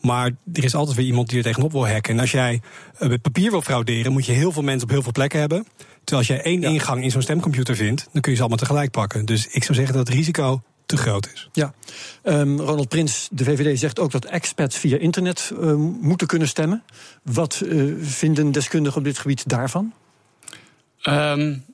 Maar 0.00 0.30
er 0.52 0.64
is 0.64 0.74
altijd 0.74 0.96
weer 0.96 1.06
iemand 1.06 1.28
die 1.28 1.38
er 1.38 1.44
tegenop 1.44 1.72
wil 1.72 1.88
hacken. 1.88 2.14
En 2.14 2.20
als 2.20 2.30
jij 2.30 2.60
uh, 3.00 3.08
met 3.08 3.22
papier 3.22 3.50
wil 3.50 3.62
frauderen, 3.62 4.12
moet 4.12 4.26
je 4.26 4.32
heel 4.32 4.52
veel 4.52 4.62
mensen 4.62 4.82
op 4.82 4.90
heel 4.90 5.02
veel 5.02 5.12
plekken 5.12 5.40
hebben. 5.40 5.66
Terwijl 6.04 6.18
als 6.18 6.26
jij 6.26 6.42
één 6.42 6.60
ja. 6.60 6.68
ingang 6.68 7.02
in 7.02 7.10
zo'n 7.10 7.22
stemcomputer 7.22 7.76
vindt, 7.76 8.08
dan 8.12 8.20
kun 8.20 8.30
je 8.30 8.36
ze 8.36 8.42
allemaal 8.42 8.62
tegelijk 8.62 8.90
pakken. 8.90 9.24
Dus 9.24 9.46
ik 9.46 9.64
zou 9.64 9.74
zeggen 9.74 9.96
dat 9.96 10.06
het 10.06 10.16
risico 10.16 10.62
te 10.96 11.02
groot 11.02 11.30
is. 11.32 11.48
Ja, 11.52 11.74
um, 12.22 12.60
Ronald 12.60 12.88
Prins, 12.88 13.28
de 13.30 13.44
VVD, 13.44 13.78
zegt 13.78 13.98
ook 13.98 14.10
dat 14.10 14.24
expats 14.24 14.76
via 14.76 14.96
internet 14.96 15.52
uh, 15.52 15.74
moeten 16.00 16.26
kunnen 16.26 16.48
stemmen. 16.48 16.82
Wat 17.22 17.62
uh, 17.64 17.94
vinden 18.00 18.52
deskundigen 18.52 18.98
op 18.98 19.04
dit 19.04 19.18
gebied 19.18 19.48
daarvan? 19.48 19.92
Um, 21.02 21.64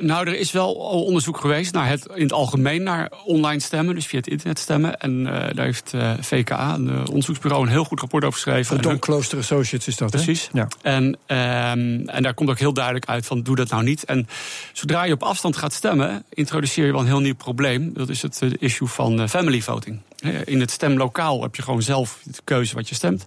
nou, 0.00 0.26
er 0.26 0.38
is 0.38 0.52
wel 0.52 0.90
al 0.90 1.04
onderzoek 1.04 1.40
geweest 1.40 1.72
naar 1.72 1.88
het, 1.88 2.06
in 2.14 2.22
het 2.22 2.32
algemeen 2.32 2.82
naar 2.82 3.10
online 3.24 3.60
stemmen, 3.60 3.94
dus 3.94 4.06
via 4.06 4.18
het 4.18 4.28
internet 4.28 4.58
stemmen. 4.58 5.00
En 5.00 5.20
uh, 5.20 5.26
daar 5.26 5.64
heeft 5.64 5.92
uh, 5.94 6.12
VKA, 6.20 6.74
een 6.74 6.88
uh, 6.88 7.00
onderzoeksbureau, 7.08 7.62
een 7.62 7.70
heel 7.70 7.84
goed 7.84 8.00
rapport 8.00 8.24
over 8.24 8.40
geschreven. 8.40 8.66
Van 8.66 8.78
Don 8.78 8.98
Klooster 8.98 9.38
Associates 9.38 9.86
is 9.86 9.96
dat, 9.96 10.10
Precies. 10.10 10.50
Ja. 10.52 10.68
En, 10.82 11.04
um, 11.04 12.08
en 12.08 12.22
daar 12.22 12.34
komt 12.34 12.50
ook 12.50 12.58
heel 12.58 12.72
duidelijk 12.72 13.06
uit 13.06 13.26
van 13.26 13.42
doe 13.42 13.56
dat 13.56 13.68
nou 13.68 13.82
niet. 13.82 14.04
En 14.04 14.28
zodra 14.72 15.04
je 15.04 15.12
op 15.12 15.22
afstand 15.22 15.56
gaat 15.56 15.72
stemmen, 15.72 16.24
introduceer 16.28 16.86
je 16.86 16.92
wel 16.92 17.00
een 17.00 17.06
heel 17.06 17.20
nieuw 17.20 17.34
probleem. 17.34 17.92
Dat 17.94 18.08
is 18.08 18.22
het 18.22 18.42
issue 18.58 18.88
van 18.88 19.28
family 19.28 19.60
voting. 19.60 20.00
In 20.44 20.60
het 20.60 20.70
stemlokaal 20.70 21.42
heb 21.42 21.54
je 21.54 21.62
gewoon 21.62 21.82
zelf 21.82 22.20
de 22.22 22.40
keuze 22.44 22.74
wat 22.74 22.88
je 22.88 22.94
stemt. 22.94 23.26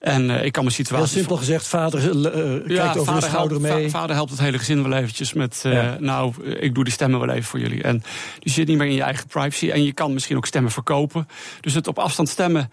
En 0.00 0.30
uh, 0.30 0.44
ik 0.44 0.52
kan 0.52 0.62
mijn 0.64 0.74
situatie. 0.74 1.06
Heel 1.06 1.16
simpel 1.16 1.36
gezegd, 1.36 1.66
vader 1.66 2.00
uh, 2.00 2.66
ja, 2.66 2.82
kijkt 2.82 2.98
over 2.98 3.04
vader 3.04 3.20
de 3.20 3.26
schouder 3.26 3.60
helpt, 3.60 3.80
mee. 3.80 3.90
vader 3.90 4.16
helpt 4.16 4.30
het 4.30 4.40
hele 4.40 4.58
gezin 4.58 4.82
wel 4.82 4.98
eventjes 4.98 5.32
met. 5.32 5.60
Ja. 5.62 5.96
Nou, 6.00 6.50
ik 6.58 6.74
doe 6.74 6.84
die 6.84 6.92
stemmen 6.92 7.20
wel 7.20 7.28
even 7.28 7.44
voor 7.44 7.60
jullie. 7.60 7.82
En 7.82 8.02
je 8.38 8.50
zit 8.50 8.68
niet 8.68 8.78
meer 8.78 8.86
in 8.86 8.94
je 8.94 9.02
eigen 9.02 9.26
privacy. 9.26 9.70
En 9.70 9.84
je 9.84 9.92
kan 9.92 10.12
misschien 10.12 10.36
ook 10.36 10.46
stemmen 10.46 10.72
verkopen. 10.72 11.28
Dus 11.60 11.74
het 11.74 11.86
op 11.86 11.98
afstand 11.98 12.28
stemmen. 12.28 12.70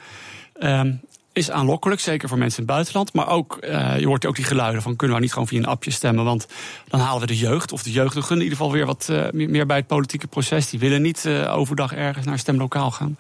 Um, 0.60 1.02
is 1.34 1.52
aanlokkelijk, 1.52 2.02
zeker 2.02 2.30
voor 2.30 2.38
mensen 2.38 2.60
in 2.62 2.66
het 2.66 2.74
buitenland. 2.74 3.14
Maar 3.14 3.28
ook, 3.28 3.58
uh, 3.62 4.00
je 4.00 4.08
hoort 4.08 4.26
ook 4.26 4.36
die 4.36 4.46
geluiden 4.46 4.82
van... 4.82 4.96
kunnen 4.96 5.16
we 5.16 5.22
niet 5.22 5.34
gewoon 5.34 5.48
via 5.48 5.58
een 5.58 5.66
appje 5.66 5.92
stemmen? 5.92 6.24
Want 6.26 6.48
dan 6.88 7.00
halen 7.00 7.22
we 7.22 7.28
de 7.28 7.38
jeugd, 7.38 7.72
of 7.72 7.84
de 7.84 7.92
jeugdigen 7.92 8.36
in 8.36 8.42
ieder 8.42 8.58
geval... 8.58 8.72
weer 8.72 8.86
wat 8.86 9.08
uh, 9.12 9.26
meer 9.32 9.66
bij 9.66 9.78
het 9.78 9.88
politieke 9.88 10.28
proces. 10.28 10.70
Die 10.70 10.80
willen 10.80 11.02
niet 11.02 11.24
uh, 11.26 11.58
overdag 11.58 11.94
ergens 11.94 12.26
naar 12.26 12.34
een 12.34 12.40
stemlokaal 12.40 12.92
gaan. 12.92 13.18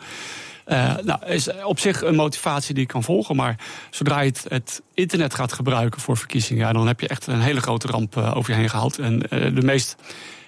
Uh, 0.69 0.95
nou, 1.03 1.25
is 1.25 1.49
op 1.63 1.79
zich 1.79 2.01
een 2.01 2.15
motivatie 2.15 2.73
die 2.73 2.83
ik 2.83 2.89
kan 2.89 3.03
volgen. 3.03 3.35
Maar 3.35 3.55
zodra 3.89 4.19
je 4.19 4.29
het, 4.29 4.45
het 4.47 4.81
internet 4.93 5.33
gaat 5.33 5.53
gebruiken 5.53 6.01
voor 6.01 6.17
verkiezingen, 6.17 6.65
ja, 6.65 6.73
dan 6.73 6.87
heb 6.87 6.99
je 6.99 7.07
echt 7.07 7.27
een 7.27 7.41
hele 7.41 7.61
grote 7.61 7.87
ramp 7.87 8.15
uh, 8.15 8.35
over 8.35 8.51
je 8.51 8.57
heen 8.57 8.69
gehaald. 8.69 8.99
En 8.99 9.13
uh, 9.13 9.55
de 9.55 9.61
meest 9.61 9.95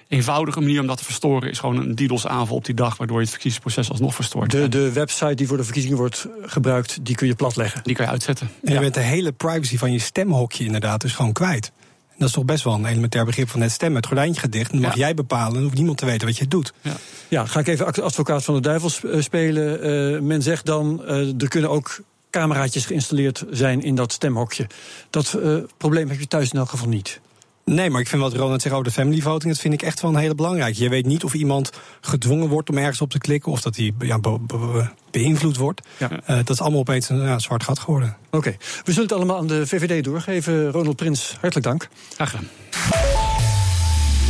eenvoudige 0.08 0.60
manier 0.60 0.80
om 0.80 0.86
dat 0.86 0.98
te 0.98 1.04
verstoren 1.04 1.50
is 1.50 1.58
gewoon 1.58 1.76
een 1.76 1.94
DDoS-aanval 1.94 2.56
op 2.56 2.64
die 2.64 2.74
dag, 2.74 2.96
waardoor 2.96 3.16
je 3.16 3.22
het 3.22 3.30
verkiezingsproces 3.30 3.90
alsnog 3.90 4.14
verstoort. 4.14 4.50
De, 4.50 4.68
de 4.68 4.92
website 4.92 5.34
die 5.34 5.46
voor 5.46 5.56
de 5.56 5.64
verkiezingen 5.64 5.96
wordt 5.96 6.26
gebruikt, 6.42 7.04
die 7.04 7.14
kun 7.14 7.26
je 7.26 7.34
platleggen. 7.34 7.80
Die 7.82 7.94
kan 7.94 8.04
je 8.04 8.10
uitzetten. 8.10 8.50
En 8.62 8.72
je 8.72 8.80
bent 8.80 8.94
de 8.94 9.00
hele 9.00 9.32
privacy 9.32 9.78
van 9.78 9.92
je 9.92 9.98
stemhokje 9.98 10.64
inderdaad 10.64 11.00
dus 11.00 11.12
gewoon 11.12 11.32
kwijt. 11.32 11.72
Dat 12.20 12.28
is 12.28 12.34
toch 12.34 12.44
best 12.44 12.64
wel 12.64 12.74
een 12.74 12.84
elementair 12.84 13.24
begrip 13.24 13.48
van 13.48 13.60
net 13.60 13.70
stemmen. 13.70 13.96
Het 13.96 14.06
gordijntje 14.06 14.40
gedicht, 14.40 14.70
dan 14.70 14.80
mag 14.80 14.94
ja. 14.94 14.98
jij 14.98 15.14
bepalen. 15.14 15.52
Dan 15.52 15.62
hoeft 15.62 15.74
niemand 15.74 15.98
te 15.98 16.06
weten 16.06 16.26
wat 16.26 16.36
je 16.36 16.48
doet. 16.48 16.72
Ja. 16.80 16.92
ja, 17.28 17.46
ga 17.46 17.60
ik 17.60 17.66
even 17.66 18.02
advocaat 18.02 18.44
van 18.44 18.54
de 18.54 18.60
duivel 18.60 18.90
spelen. 19.18 19.86
Uh, 20.14 20.20
men 20.20 20.42
zegt 20.42 20.66
dan, 20.66 21.02
uh, 21.04 21.42
er 21.42 21.48
kunnen 21.48 21.70
ook 21.70 22.00
cameraatjes 22.30 22.86
geïnstalleerd 22.86 23.44
zijn 23.50 23.82
in 23.82 23.94
dat 23.94 24.12
stemhokje. 24.12 24.66
Dat 25.10 25.36
uh, 25.36 25.56
probleem 25.76 26.08
heb 26.08 26.20
je 26.20 26.26
thuis 26.26 26.50
in 26.52 26.58
elk 26.58 26.68
geval 26.68 26.88
niet. 26.88 27.20
Nee, 27.64 27.90
maar 27.90 28.00
ik 28.00 28.08
vind 28.08 28.22
wat 28.22 28.34
Ronald 28.34 28.62
zegt 28.62 28.74
over 28.74 28.86
de 28.86 28.92
family 28.92 29.20
voting... 29.20 29.52
dat 29.52 29.62
vind 29.62 29.74
ik 29.74 29.82
echt 29.82 30.00
wel 30.00 30.10
een 30.10 30.16
hele 30.16 30.34
belangrijke. 30.34 30.82
Je 30.82 30.88
weet 30.88 31.06
niet 31.06 31.24
of 31.24 31.34
iemand 31.34 31.70
gedwongen 32.00 32.48
wordt 32.48 32.70
om 32.70 32.78
ergens 32.78 33.00
op 33.00 33.10
te 33.10 33.18
klikken... 33.18 33.52
of 33.52 33.60
dat 33.60 33.76
hij 33.76 33.92
ja, 33.98 34.18
be 34.18 34.38
be 34.40 34.88
beïnvloed 35.10 35.56
wordt. 35.56 35.80
Ja. 35.96 36.10
Uh, 36.10 36.18
dat 36.26 36.50
is 36.50 36.60
allemaal 36.60 36.80
opeens 36.80 37.08
een 37.08 37.22
ja, 37.22 37.38
zwart 37.38 37.62
gat 37.62 37.78
geworden. 37.78 38.16
Oké, 38.26 38.36
okay. 38.36 38.56
we 38.58 38.92
zullen 38.92 39.08
het 39.08 39.12
allemaal 39.12 39.36
aan 39.36 39.46
de 39.46 39.66
VVD 39.66 40.04
doorgeven. 40.04 40.70
Ronald 40.70 40.96
Prins, 40.96 41.36
hartelijk 41.40 41.66
dank. 41.66 41.88
Graag 42.14 42.30
gedaan. 42.30 42.48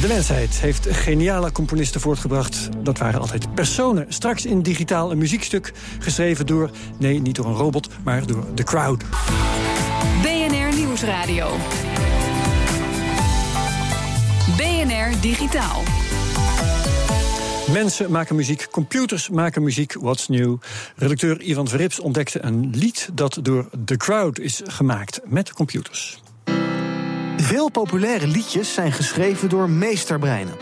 De 0.01 0.07
mensheid 0.07 0.61
heeft 0.61 0.87
geniale 0.91 1.53
componisten 1.53 2.01
voortgebracht. 2.01 2.69
Dat 2.83 2.99
waren 2.99 3.21
altijd 3.21 3.55
personen. 3.55 4.07
Straks 4.09 4.47
in 4.47 4.63
digitaal 4.63 5.11
een 5.11 5.19
muziekstuk 5.19 5.73
geschreven 5.99 6.47
door... 6.47 6.71
nee, 6.99 7.21
niet 7.21 7.37
door 7.37 7.47
een 7.47 7.55
robot, 7.55 7.89
maar 8.05 8.27
door 8.27 8.55
The 8.55 8.63
Crowd. 8.63 9.05
BNR 10.23 10.75
Nieuwsradio. 10.77 11.57
BNR 14.91 15.21
Digitaal. 15.21 15.83
Mensen 17.73 18.11
maken 18.11 18.37
muziek, 18.37 18.67
computers 18.71 19.29
maken 19.29 19.63
muziek, 19.63 19.95
what's 20.01 20.29
new? 20.29 20.57
Redacteur 20.97 21.41
Ivan 21.41 21.69
Verrips 21.69 22.01
ontdekte 22.01 22.45
een 22.45 22.71
lied 22.75 23.09
dat 23.13 23.39
door 23.43 23.69
The 23.85 23.97
Crowd 23.97 24.39
is 24.39 24.61
gemaakt 24.65 25.21
met 25.25 25.53
computers. 25.53 26.23
Veel 27.37 27.71
populaire 27.71 28.27
liedjes 28.27 28.75
zijn 28.75 28.93
geschreven 28.93 29.49
door 29.49 29.71
meesterbreinen. 29.71 30.55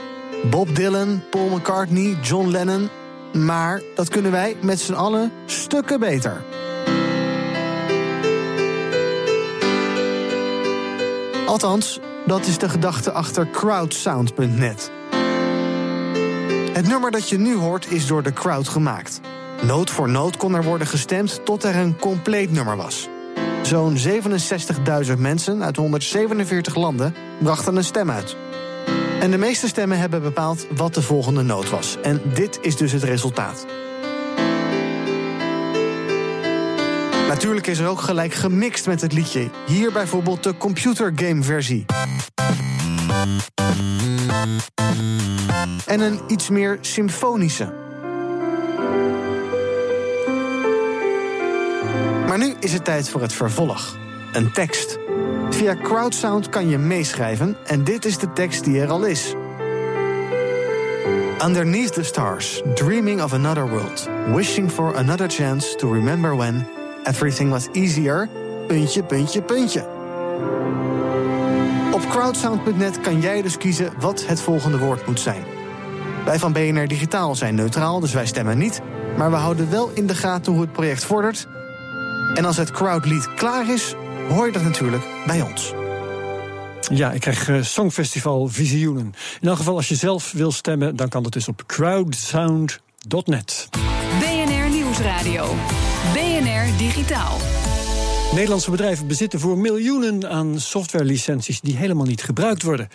Bob 0.50 0.76
Dylan, 0.76 1.22
Paul 1.30 1.48
McCartney, 1.48 2.16
John 2.22 2.48
Lennon. 2.48 2.88
Maar 3.32 3.82
dat 3.94 4.08
kunnen 4.08 4.30
wij 4.30 4.56
met 4.62 4.80
z'n 4.80 4.92
allen 4.92 5.32
stukken 5.46 6.00
beter. 6.00 6.44
Althans, 11.46 12.00
dat 12.28 12.46
is 12.46 12.58
de 12.58 12.68
gedachte 12.68 13.12
achter 13.12 13.50
crowdsound.net. 13.50 14.90
Het 16.72 16.88
nummer 16.88 17.10
dat 17.10 17.28
je 17.28 17.38
nu 17.38 17.56
hoort 17.56 17.90
is 17.90 18.06
door 18.06 18.22
de 18.22 18.32
crowd 18.32 18.68
gemaakt. 18.68 19.20
Noot 19.62 19.90
voor 19.90 20.08
noot 20.08 20.36
kon 20.36 20.54
er 20.54 20.64
worden 20.64 20.86
gestemd 20.86 21.44
tot 21.44 21.64
er 21.64 21.76
een 21.76 21.96
compleet 21.98 22.52
nummer 22.52 22.76
was. 22.76 23.08
Zo'n 23.62 23.96
67.000 25.06 25.18
mensen 25.18 25.62
uit 25.62 25.76
147 25.76 26.74
landen 26.74 27.14
brachten 27.38 27.76
een 27.76 27.84
stem 27.84 28.10
uit. 28.10 28.36
En 29.20 29.30
de 29.30 29.38
meeste 29.38 29.68
stemmen 29.68 29.98
hebben 29.98 30.22
bepaald 30.22 30.66
wat 30.76 30.94
de 30.94 31.02
volgende 31.02 31.42
noot 31.42 31.70
was. 31.70 31.96
En 32.02 32.20
dit 32.34 32.58
is 32.62 32.76
dus 32.76 32.92
het 32.92 33.02
resultaat. 33.02 33.66
Natuurlijk 37.28 37.66
is 37.66 37.78
er 37.78 37.88
ook 37.88 38.00
gelijk 38.00 38.34
gemixt 38.34 38.86
met 38.86 39.00
het 39.00 39.12
liedje. 39.12 39.50
Hier 39.66 39.92
bijvoorbeeld 39.92 40.42
de 40.42 40.56
computergame-versie. 40.56 41.84
En 45.86 46.00
een 46.00 46.20
iets 46.26 46.48
meer 46.48 46.78
symfonische. 46.80 47.72
Maar 52.26 52.38
nu 52.38 52.54
is 52.60 52.72
het 52.72 52.84
tijd 52.84 53.08
voor 53.08 53.20
het 53.20 53.32
vervolg. 53.32 53.96
Een 54.32 54.52
tekst. 54.52 54.98
Via 55.50 55.76
Crowdsound 55.82 56.48
kan 56.48 56.68
je 56.68 56.78
meeschrijven 56.78 57.56
en 57.66 57.84
dit 57.84 58.04
is 58.04 58.18
de 58.18 58.32
tekst 58.32 58.64
die 58.64 58.80
er 58.80 58.88
al 58.88 59.04
is. 59.04 59.34
Underneath 61.44 61.92
the 61.92 62.02
stars, 62.02 62.62
dreaming 62.74 63.22
of 63.22 63.32
another 63.32 63.68
world, 63.68 64.08
wishing 64.34 64.70
for 64.70 64.96
another 64.96 65.30
chance 65.30 65.76
to 65.76 65.92
remember 65.92 66.36
when 66.36 66.66
everything 67.04 67.50
was 67.50 67.68
easier, 67.72 68.28
puntje, 68.66 69.02
puntje, 69.02 69.42
puntje. 69.42 69.86
Op 71.98 72.08
crowdsound.net 72.08 73.00
kan 73.00 73.20
jij 73.20 73.42
dus 73.42 73.56
kiezen 73.56 73.92
wat 74.00 74.26
het 74.26 74.40
volgende 74.40 74.78
woord 74.78 75.06
moet 75.06 75.20
zijn. 75.20 75.44
Wij 76.24 76.38
van 76.38 76.52
BNR 76.52 76.88
Digitaal 76.88 77.34
zijn 77.34 77.54
neutraal, 77.54 78.00
dus 78.00 78.12
wij 78.12 78.26
stemmen 78.26 78.58
niet. 78.58 78.80
Maar 79.16 79.30
we 79.30 79.36
houden 79.36 79.70
wel 79.70 79.90
in 79.94 80.06
de 80.06 80.14
gaten 80.14 80.52
hoe 80.52 80.60
het 80.60 80.72
project 80.72 81.04
vordert. 81.04 81.46
En 82.34 82.44
als 82.44 82.56
het 82.56 82.70
crowdlied 82.70 83.34
klaar 83.34 83.70
is, 83.70 83.94
hoor 84.28 84.46
je 84.46 84.52
dat 84.52 84.62
natuurlijk 84.62 85.02
bij 85.26 85.40
ons. 85.40 85.72
Ja, 86.90 87.12
ik 87.12 87.20
krijg 87.20 87.48
uh, 87.48 87.62
Songfestival 87.62 88.48
visioenen. 88.48 89.14
In 89.40 89.48
elk 89.48 89.56
geval, 89.56 89.76
als 89.76 89.88
je 89.88 89.94
zelf 89.94 90.32
wil 90.32 90.52
stemmen, 90.52 90.96
dan 90.96 91.08
kan 91.08 91.22
dat 91.22 91.32
dus 91.32 91.48
op 91.48 91.62
crowdsound.net. 91.66 93.68
BNR 94.18 94.70
Nieuwsradio. 94.70 95.54
BNR 96.12 96.76
Digitaal. 96.76 97.36
Nederlandse 98.32 98.70
bedrijven 98.70 99.06
bezitten 99.06 99.40
voor 99.40 99.58
miljoenen 99.58 100.30
aan 100.30 100.60
softwarelicenties 100.60 101.60
die 101.60 101.76
helemaal 101.76 102.06
niet 102.06 102.22
gebruikt 102.22 102.62
worden. 102.62 102.88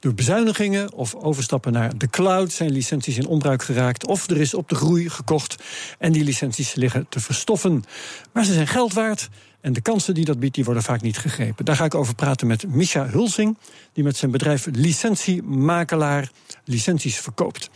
Door 0.00 0.14
bezuinigingen 0.14 0.92
of 0.92 1.14
overstappen 1.14 1.72
naar 1.72 1.98
de 1.98 2.08
cloud 2.08 2.52
zijn 2.52 2.70
licenties 2.70 3.16
in 3.16 3.26
onbruik 3.26 3.62
geraakt 3.62 4.06
of 4.06 4.30
er 4.30 4.40
is 4.40 4.54
op 4.54 4.68
de 4.68 4.74
groei 4.74 5.08
gekocht 5.08 5.62
en 5.98 6.12
die 6.12 6.24
licenties 6.24 6.74
liggen 6.74 7.06
te 7.08 7.20
verstoffen. 7.20 7.84
Maar 8.32 8.44
ze 8.44 8.52
zijn 8.52 8.66
geld 8.66 8.92
waard 8.92 9.28
en 9.60 9.72
de 9.72 9.80
kansen 9.80 10.14
die 10.14 10.24
dat 10.24 10.38
biedt, 10.38 10.54
die 10.54 10.64
worden 10.64 10.82
vaak 10.82 11.00
niet 11.00 11.18
gegrepen. 11.18 11.64
Daar 11.64 11.76
ga 11.76 11.84
ik 11.84 11.94
over 11.94 12.14
praten 12.14 12.46
met 12.46 12.74
Misha 12.74 13.06
Hulsing, 13.06 13.56
die 13.92 14.04
met 14.04 14.16
zijn 14.16 14.30
bedrijf 14.30 14.66
Licentiemakelaar 14.72 16.30
licenties 16.64 17.18
verkoopt. 17.18 17.70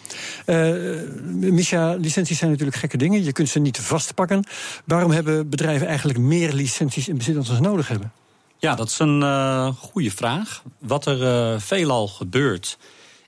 Uh, 0.46 1.96
licenties 1.98 2.38
zijn 2.38 2.50
natuurlijk 2.50 2.76
gekke 2.76 2.96
dingen. 2.96 3.24
Je 3.24 3.32
kunt 3.32 3.48
ze 3.48 3.58
niet 3.58 3.78
vastpakken. 3.78 4.44
Waarom 4.84 5.10
hebben 5.10 5.48
bedrijven 5.48 5.86
eigenlijk 5.86 6.18
meer 6.18 6.52
licenties 6.52 7.08
in 7.08 7.16
bezit 7.16 7.34
dan 7.34 7.44
ze 7.44 7.60
nodig 7.60 7.88
hebben? 7.88 8.12
Ja, 8.58 8.74
dat 8.74 8.88
is 8.88 8.98
een 8.98 9.20
uh, 9.20 9.68
goede 9.76 10.10
vraag. 10.10 10.62
Wat 10.78 11.06
er 11.06 11.52
uh, 11.52 11.60
veelal 11.60 12.08
gebeurt 12.08 12.78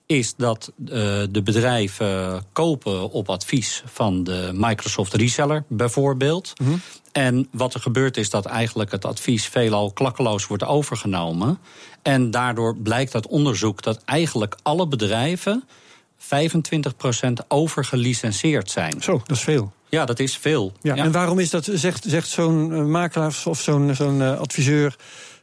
is 0.07 0.35
dat 0.37 0.73
uh, 0.79 0.89
de 1.31 1.43
bedrijven 1.45 2.43
kopen 2.53 3.11
op 3.11 3.31
advies 3.31 3.83
van 3.87 4.25
de 4.25 4.51
Microsoft 4.55 5.15
reseller 5.15 5.65
bijvoorbeeld. 5.69 6.53
Mm 6.61 6.67
-hmm. 6.67 6.81
En 7.13 7.49
wat 7.51 7.75
er 7.75 7.81
gebeurt 7.81 8.17
is 8.17 8.31
dat 8.31 8.45
eigenlijk 8.45 8.91
het 8.91 9.05
advies 9.05 9.47
veelal 9.47 9.93
klakkeloos 9.93 10.47
wordt 10.47 10.65
overgenomen. 10.65 11.59
En 12.03 12.31
daardoor 12.31 12.77
blijkt 12.77 13.15
uit 13.15 13.27
onderzoek 13.27 13.83
dat 13.83 14.03
eigenlijk 14.05 14.57
alle 14.63 14.89
bedrijven 14.89 15.65
25% 16.19 16.27
overgelicenseerd 17.49 18.71
zijn. 18.71 19.03
Zo, 19.03 19.23
dat 19.27 19.37
is 19.37 19.43
veel. 19.43 19.73
Ja, 19.89 20.05
dat 20.05 20.19
is 20.19 20.37
veel. 20.37 20.73
Ja, 20.83 20.97
En 20.97 21.13
waarom 21.13 21.39
is 21.39 21.51
dat, 21.51 21.69
zegt, 21.73 22.05
zegt 22.09 22.29
zo'n 22.29 22.71
uh, 22.71 22.85
makelaar 22.85 23.43
of 23.45 23.61
zo'n 23.61 23.95
zo'n 23.95 24.21
uh, 24.21 24.39
adviseur... 24.39 24.97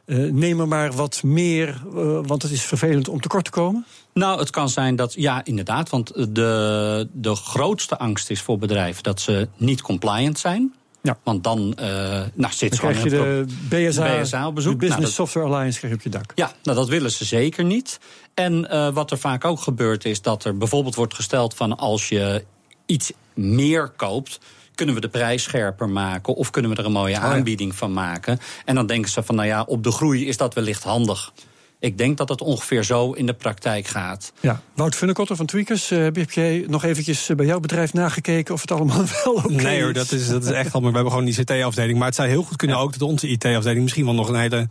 Uh, 0.06 0.32
neem 0.32 0.60
er 0.60 0.68
maar 0.68 0.92
wat 0.92 1.22
meer, 1.22 1.82
want 2.26 2.42
het 2.42 2.52
is 2.52 2.62
vervelend 2.62 3.08
om 3.08 3.20
tekort 3.20 3.44
te 3.44 3.50
komen? 3.50 3.86
Nou, 4.12 4.38
het 4.38 4.50
kan 4.50 4.68
zijn 4.68 4.96
dat, 4.96 5.14
ja, 5.14 5.44
inderdaad. 5.44 5.90
Want 5.90 6.34
de, 6.34 7.08
de 7.12 7.34
grootste 7.34 7.98
angst 7.98 8.30
is 8.30 8.42
voor 8.42 8.58
bedrijven 8.58 9.02
dat 9.02 9.20
ze 9.20 9.48
niet 9.56 9.82
compliant 9.82 10.38
zijn. 10.38 10.74
Ja. 11.04 11.18
Want 11.22 11.44
dan, 11.44 11.76
uh, 11.80 11.86
nou, 12.34 12.52
zit 12.52 12.70
dan 12.70 12.78
krijg 12.78 13.02
je 13.02 13.10
de 13.10 13.44
BSA, 13.68 14.20
BSA 14.20 14.46
op 14.46 14.54
bezoek. 14.54 14.72
De 14.72 14.78
Business 14.78 14.88
nou, 14.88 15.00
dat, 15.00 15.12
Software 15.12 15.46
Alliance 15.46 15.78
krijg 15.78 15.92
je 15.92 15.98
op 15.98 16.04
je 16.04 16.18
dak. 16.18 16.32
Ja, 16.34 16.52
nou, 16.62 16.76
dat 16.76 16.88
willen 16.88 17.10
ze 17.10 17.24
zeker 17.24 17.64
niet. 17.64 18.00
En 18.34 18.68
uh, 18.70 18.88
wat 18.92 19.10
er 19.10 19.18
vaak 19.18 19.44
ook 19.44 19.60
gebeurt 19.60 20.04
is 20.04 20.22
dat 20.22 20.44
er 20.44 20.56
bijvoorbeeld 20.56 20.94
wordt 20.94 21.14
gesteld 21.14 21.54
van 21.54 21.76
als 21.76 22.08
je 22.08 22.44
iets 22.86 23.12
meer 23.34 23.88
koopt, 23.88 24.38
kunnen 24.74 24.94
we 24.94 25.00
de 25.00 25.08
prijs 25.08 25.42
scherper 25.42 25.88
maken 25.88 26.34
of 26.34 26.50
kunnen 26.50 26.70
we 26.70 26.76
er 26.76 26.84
een 26.84 26.92
mooie 26.92 27.18
aanbieding 27.18 27.74
van 27.74 27.92
maken. 27.92 28.38
En 28.64 28.74
dan 28.74 28.86
denken 28.86 29.10
ze 29.10 29.22
van, 29.22 29.34
nou 29.34 29.48
ja, 29.48 29.62
op 29.62 29.82
de 29.82 29.90
groei 29.90 30.26
is 30.26 30.36
dat 30.36 30.54
wellicht 30.54 30.82
handig. 30.82 31.32
Ik 31.78 31.98
denk 31.98 32.16
dat 32.16 32.28
het 32.28 32.40
ongeveer 32.40 32.84
zo 32.84 33.12
in 33.12 33.26
de 33.26 33.32
praktijk 33.32 33.86
gaat. 33.86 34.32
Ja, 34.40 34.60
Wout 34.74 34.94
Funnekotter 34.94 35.36
van 35.36 35.46
Tweakers, 35.46 35.90
uh, 35.90 36.02
heb 36.02 36.30
jij 36.30 36.64
nog 36.68 36.84
eventjes 36.84 37.30
bij 37.36 37.46
jouw 37.46 37.60
bedrijf 37.60 37.92
nagekeken 37.92 38.54
of 38.54 38.60
het 38.60 38.70
allemaal 38.70 39.04
wel 39.24 39.34
oké 39.34 39.52
okay 39.52 39.64
Nee 39.64 39.82
hoor, 39.82 39.92
dat 39.92 40.12
is, 40.12 40.28
dat 40.28 40.44
is 40.44 40.50
echt 40.50 40.72
allemaal. 40.72 40.90
We 40.90 40.96
hebben 40.96 41.12
gewoon 41.12 41.30
die 41.32 41.44
CT-afdeling. 41.44 41.98
Maar 41.98 42.06
het 42.06 42.16
zou 42.16 42.28
heel 42.28 42.42
goed 42.42 42.56
kunnen 42.56 42.76
ja. 42.76 42.82
ook 42.82 42.92
dat 42.92 43.02
onze 43.02 43.28
IT-afdeling 43.28 43.82
misschien 43.82 44.04
wel 44.04 44.14
nog 44.14 44.28
een 44.28 44.40
hele 44.40 44.68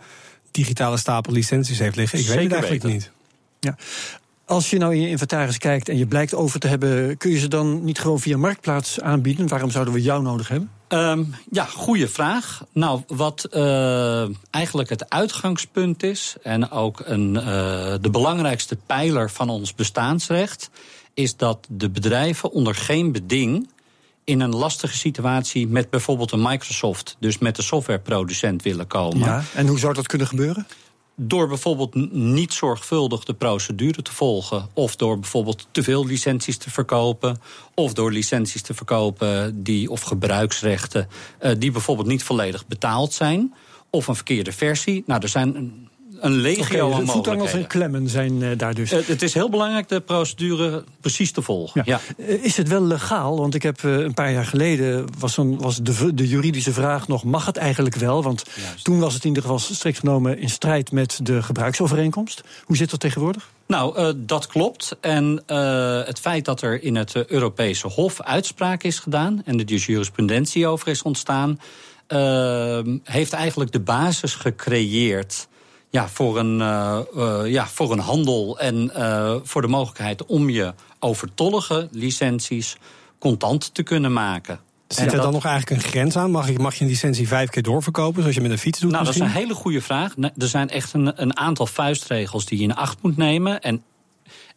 digitale 0.51 0.97
stapel 0.97 1.33
licenties 1.33 1.79
heeft 1.79 1.95
liggen. 1.95 2.19
Ik 2.19 2.25
Zeker 2.25 2.41
weet 2.41 2.51
het 2.51 2.61
eigenlijk 2.61 2.93
weten. 2.93 3.11
niet. 3.11 3.21
Ja. 3.59 3.75
Als 4.45 4.69
je 4.69 4.77
nou 4.77 4.93
in 4.93 5.01
je 5.01 5.09
inventaris 5.09 5.57
kijkt 5.57 5.89
en 5.89 5.97
je 5.97 6.05
blijkt 6.05 6.33
over 6.33 6.59
te 6.59 6.67
hebben, 6.67 7.17
kun 7.17 7.31
je 7.31 7.39
ze 7.39 7.47
dan 7.47 7.83
niet 7.83 7.99
gewoon 7.99 8.19
via 8.19 8.37
Marktplaats 8.37 9.01
aanbieden? 9.01 9.47
Waarom 9.47 9.71
zouden 9.71 9.93
we 9.93 10.01
jou 10.01 10.21
nodig 10.21 10.47
hebben? 10.47 10.71
Um, 10.89 11.35
ja, 11.51 11.65
goede 11.65 12.07
vraag. 12.07 12.63
Nou, 12.73 13.01
wat 13.07 13.47
uh, 13.51 14.27
eigenlijk 14.49 14.89
het 14.89 15.09
uitgangspunt 15.09 16.03
is, 16.03 16.35
en 16.41 16.71
ook 16.71 17.01
een, 17.05 17.33
uh, 17.33 17.43
de 18.01 18.09
belangrijkste 18.11 18.75
pijler 18.75 19.29
van 19.29 19.49
ons 19.49 19.75
bestaansrecht, 19.75 20.69
is 21.13 21.35
dat 21.35 21.67
de 21.69 21.89
bedrijven 21.89 22.51
onder 22.51 22.75
geen 22.75 23.11
beding 23.11 23.69
in 24.23 24.39
een 24.39 24.55
lastige 24.55 24.97
situatie 24.97 25.67
met 25.67 25.89
bijvoorbeeld 25.89 26.31
een 26.31 26.41
Microsoft, 26.41 27.15
dus 27.19 27.37
met 27.37 27.55
de 27.55 27.61
softwareproducent 27.61 28.63
willen 28.63 28.87
komen. 28.87 29.27
Ja, 29.27 29.43
en 29.55 29.67
hoe 29.67 29.79
zou 29.79 29.93
dat 29.93 30.07
kunnen 30.07 30.27
gebeuren? 30.27 30.67
Door 31.15 31.47
bijvoorbeeld 31.47 32.13
niet 32.13 32.53
zorgvuldig 32.53 33.23
de 33.23 33.33
procedure 33.33 34.01
te 34.01 34.13
volgen. 34.13 34.69
Of 34.73 34.95
door 34.95 35.19
bijvoorbeeld 35.19 35.67
te 35.71 35.83
veel 35.83 36.05
licenties 36.05 36.57
te 36.57 36.69
verkopen. 36.69 37.41
Of 37.73 37.93
door 37.93 38.11
licenties 38.11 38.61
te 38.61 38.73
verkopen 38.73 39.63
die, 39.63 39.89
of 39.89 40.01
gebruiksrechten 40.01 41.07
uh, 41.41 41.51
die 41.57 41.71
bijvoorbeeld 41.71 42.07
niet 42.07 42.23
volledig 42.23 42.67
betaald 42.67 43.13
zijn. 43.13 43.53
Of 43.89 44.07
een 44.07 44.15
verkeerde 44.15 44.51
versie. 44.51 45.03
Nou, 45.05 45.21
er 45.21 45.29
zijn 45.29 45.87
een, 46.23 46.31
legio 46.31 46.85
okay, 46.85 46.99
aan 46.99 47.05
de 47.05 47.11
voetangels 47.11 47.53
en 47.53 47.67
klemmen 47.67 48.09
zijn 48.09 48.41
uh, 48.41 48.49
daar 48.57 48.73
dus. 48.73 48.93
Uh, 48.93 48.99
het 49.05 49.21
is 49.21 49.33
heel 49.33 49.49
belangrijk 49.49 49.87
de 49.87 49.99
procedure 49.99 50.83
precies 51.01 51.31
te 51.31 51.41
volgen. 51.41 51.81
Ja. 51.85 51.99
Ja. 52.17 52.25
Uh, 52.25 52.43
is 52.43 52.57
het 52.57 52.67
wel 52.67 52.83
legaal? 52.83 53.37
Want 53.37 53.55
ik 53.55 53.63
heb 53.63 53.83
een 53.83 54.13
paar 54.13 54.31
jaar 54.31 54.45
geleden 54.45 55.05
was, 55.19 55.37
een, 55.37 55.57
was 55.57 55.77
de, 55.77 56.13
de, 56.13 56.27
juridische 56.27 56.73
vraag 56.73 57.07
nog: 57.07 57.23
mag 57.23 57.45
het 57.45 57.57
eigenlijk 57.57 57.95
wel? 57.95 58.23
Want 58.23 58.43
Juist. 58.55 58.83
toen 58.83 58.99
was 58.99 59.13
het 59.13 59.23
in 59.23 59.27
ieder 59.27 59.43
geval 59.43 59.59
strikt 59.59 59.99
genomen 59.99 60.37
in 60.39 60.49
strijd 60.49 60.91
met 60.91 61.19
de 61.23 61.43
gebruiksovereenkomst. 61.43 62.43
Hoe 62.63 62.77
zit 62.77 62.89
dat 62.89 62.99
tegenwoordig? 62.99 63.49
Nou, 63.67 64.13
dat 64.17 64.47
klopt. 64.47 64.97
En 65.01 65.43
het 66.05 66.19
feit 66.19 66.45
dat 66.45 66.61
er 66.61 66.83
in 66.83 66.95
het 66.95 67.15
Europese 67.27 67.87
Hof 67.87 68.21
uitspraak 68.21 68.83
is 68.83 68.99
gedaan 68.99 69.41
en 69.45 69.59
er 69.59 69.65
dus 69.65 69.85
jurisprudentie 69.85 70.67
over 70.67 70.87
is 70.87 71.01
ontstaan, 71.01 71.59
heeft 73.03 73.33
eigenlijk 73.33 73.71
de 73.71 73.79
basis 73.79 74.35
gecreëerd 74.35 75.47
ja, 75.93 76.09
voor, 76.09 76.39
een, 76.39 76.59
uh, 76.59 76.99
uh, 77.15 77.41
ja, 77.45 77.67
voor 77.67 77.91
een 77.91 77.99
handel 77.99 78.59
en 78.59 78.91
uh, 78.97 79.35
voor 79.43 79.61
de 79.61 79.67
mogelijkheid 79.67 80.25
om 80.25 80.49
je 80.49 80.73
overtollige 80.99 81.87
licenties 81.91 82.77
contant 83.19 83.73
te 83.73 83.83
kunnen 83.83 84.13
maken. 84.13 84.59
Zit 84.87 85.13
er 85.13 85.21
dan 85.21 85.31
nog 85.31 85.45
eigenlijk 85.45 85.83
een 85.83 85.89
grens 85.89 86.15
aan? 86.15 86.31
Mag 86.31 86.49
je, 86.49 86.59
mag 86.59 86.75
je 86.75 86.83
een 86.83 86.89
licentie 86.89 87.27
vijf 87.27 87.49
keer 87.49 87.63
doorverkopen, 87.63 88.21
zoals 88.21 88.35
je 88.35 88.41
met 88.41 88.51
een 88.51 88.57
fiets 88.57 88.79
doet? 88.79 88.91
Nou, 88.91 89.03
misschien? 89.03 89.23
dat 89.23 89.33
is 89.33 89.37
een 89.37 89.43
hele 89.43 89.59
goede 89.59 89.81
vraag. 89.81 90.13
Er 90.37 90.47
zijn 90.47 90.69
echt 90.69 90.93
een, 90.93 91.21
een 91.21 91.37
aantal 91.37 91.65
vuistregels 91.65 92.45
die 92.45 92.57
je 92.57 92.63
in 92.63 92.75
acht 92.75 92.97
moet 93.01 93.17
nemen. 93.17 93.61
En 93.61 93.83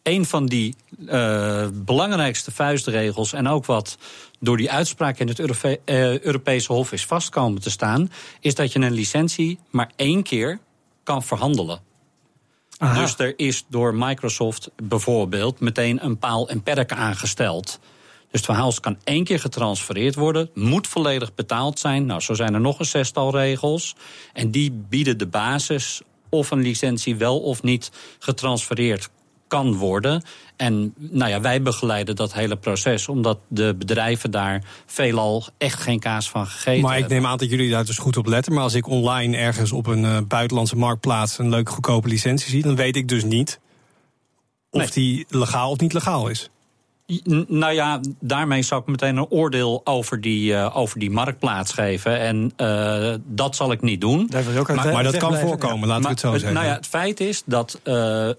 een 0.03 0.25
van 0.25 0.45
die 0.45 0.75
uh, 0.99 1.67
belangrijkste 1.73 2.51
vuistregels, 2.51 3.33
en 3.33 3.47
ook 3.47 3.65
wat 3.65 3.97
door 4.39 4.57
die 4.57 4.71
uitspraak 4.71 5.19
in 5.19 5.27
het 5.27 5.39
Europe 5.39 5.79
uh, 5.85 6.19
Europese 6.19 6.73
Hof 6.73 6.91
is 6.91 7.05
vastkomen 7.05 7.61
te 7.61 7.69
staan, 7.69 8.11
is 8.39 8.55
dat 8.55 8.71
je 8.71 8.79
een 8.79 8.93
licentie 8.93 9.59
maar 9.69 9.91
één 9.95 10.23
keer 10.23 10.59
kan 11.07 11.23
verhandelen. 11.23 11.79
Aha. 12.77 13.01
Dus 13.01 13.17
er 13.17 13.33
is 13.39 13.65
door 13.69 13.95
Microsoft 13.95 14.69
bijvoorbeeld 14.83 15.59
meteen 15.59 16.05
een 16.05 16.17
paal 16.17 16.49
en 16.49 16.63
perk 16.63 16.91
aangesteld. 16.91 17.79
Dus 18.31 18.41
het 18.41 18.45
verhaal 18.45 18.73
kan 18.79 18.97
één 19.03 19.23
keer 19.23 19.39
getransfereerd 19.39 20.15
worden, 20.15 20.49
moet 20.53 20.87
volledig 20.87 21.35
betaald 21.35 21.79
zijn. 21.79 22.05
Nou, 22.05 22.21
zo 22.21 22.33
zijn 22.33 22.53
er 22.53 22.59
nog 22.59 22.79
een 22.79 22.85
zestal 22.85 23.31
regels. 23.31 23.95
En 24.33 24.51
die 24.51 24.71
bieden 24.71 25.17
de 25.17 25.27
basis 25.27 26.01
of 26.29 26.51
een 26.51 26.61
licentie 26.61 27.15
wel 27.15 27.39
of 27.39 27.63
niet 27.63 27.91
getransfereerd 28.19 29.09
kan 29.47 29.75
worden. 29.75 30.23
En 30.55 30.93
nou 30.97 31.31
ja, 31.31 31.41
wij 31.41 31.61
begeleiden 31.61 32.15
dat 32.15 32.33
hele 32.33 32.55
proces, 32.55 33.07
omdat 33.07 33.39
de 33.47 33.75
bedrijven 33.77 34.31
daar 34.31 34.63
veelal 34.85 35.45
echt 35.57 35.81
geen 35.81 35.99
kaas 35.99 36.29
van 36.29 36.47
gegeten 36.47 36.81
Maar 36.81 36.97
ik 36.97 37.07
neem 37.07 37.25
aan 37.25 37.37
dat 37.37 37.49
jullie 37.49 37.69
daar 37.69 37.85
dus 37.85 37.97
goed 37.97 38.17
op 38.17 38.25
letten. 38.25 38.53
Maar 38.53 38.63
als 38.63 38.73
ik 38.73 38.87
online 38.87 39.37
ergens 39.37 39.71
op 39.71 39.87
een 39.87 40.03
uh, 40.03 40.17
buitenlandse 40.27 40.75
marktplaats 40.75 41.37
een 41.37 41.49
leuke 41.49 41.71
goedkope 41.71 42.07
licentie 42.07 42.49
zie, 42.49 42.63
dan 42.63 42.75
weet 42.75 42.95
ik 42.95 43.07
dus 43.07 43.23
niet 43.23 43.59
of 44.69 44.79
Nee. 44.79 44.89
die 44.93 45.25
legaal 45.29 45.71
of 45.71 45.79
niet 45.79 45.93
legaal 45.93 46.27
is. 46.27 46.49
Nou 47.47 47.73
ja, 47.73 47.99
daarmee 48.19 48.61
zou 48.61 48.81
ik 48.81 48.87
meteen 48.87 49.17
een 49.17 49.29
oordeel 49.29 49.81
over 49.83 50.21
die, 50.21 50.51
uh, 50.51 50.77
over 50.77 50.99
die 50.99 51.11
marktplaats 51.11 51.73
geven. 51.73 52.19
En 52.19 52.51
uh, 52.57 53.13
dat 53.25 53.55
zal 53.55 53.71
ik 53.71 53.81
niet 53.81 54.01
doen. 54.01 54.27
Daar 54.29 54.43
wil 54.43 54.53
je 54.53 54.59
ook 54.59 54.69
uit 54.69 54.77
Maar, 54.77 54.93
maar 54.93 55.03
dat 55.03 55.17
kan 55.17 55.37
voorkomen, 55.37 55.87
laten 55.87 56.03
we 56.03 56.09
het 56.09 56.19
zo 56.19 56.29
Maar, 56.29 56.39
zeggen. 56.39 56.57
Nou 56.57 56.69
ja, 56.69 56.75
het 56.75 56.87
feit 56.87 57.19
is 57.19 57.43
dat 57.45 57.79
uh, 57.83 58.29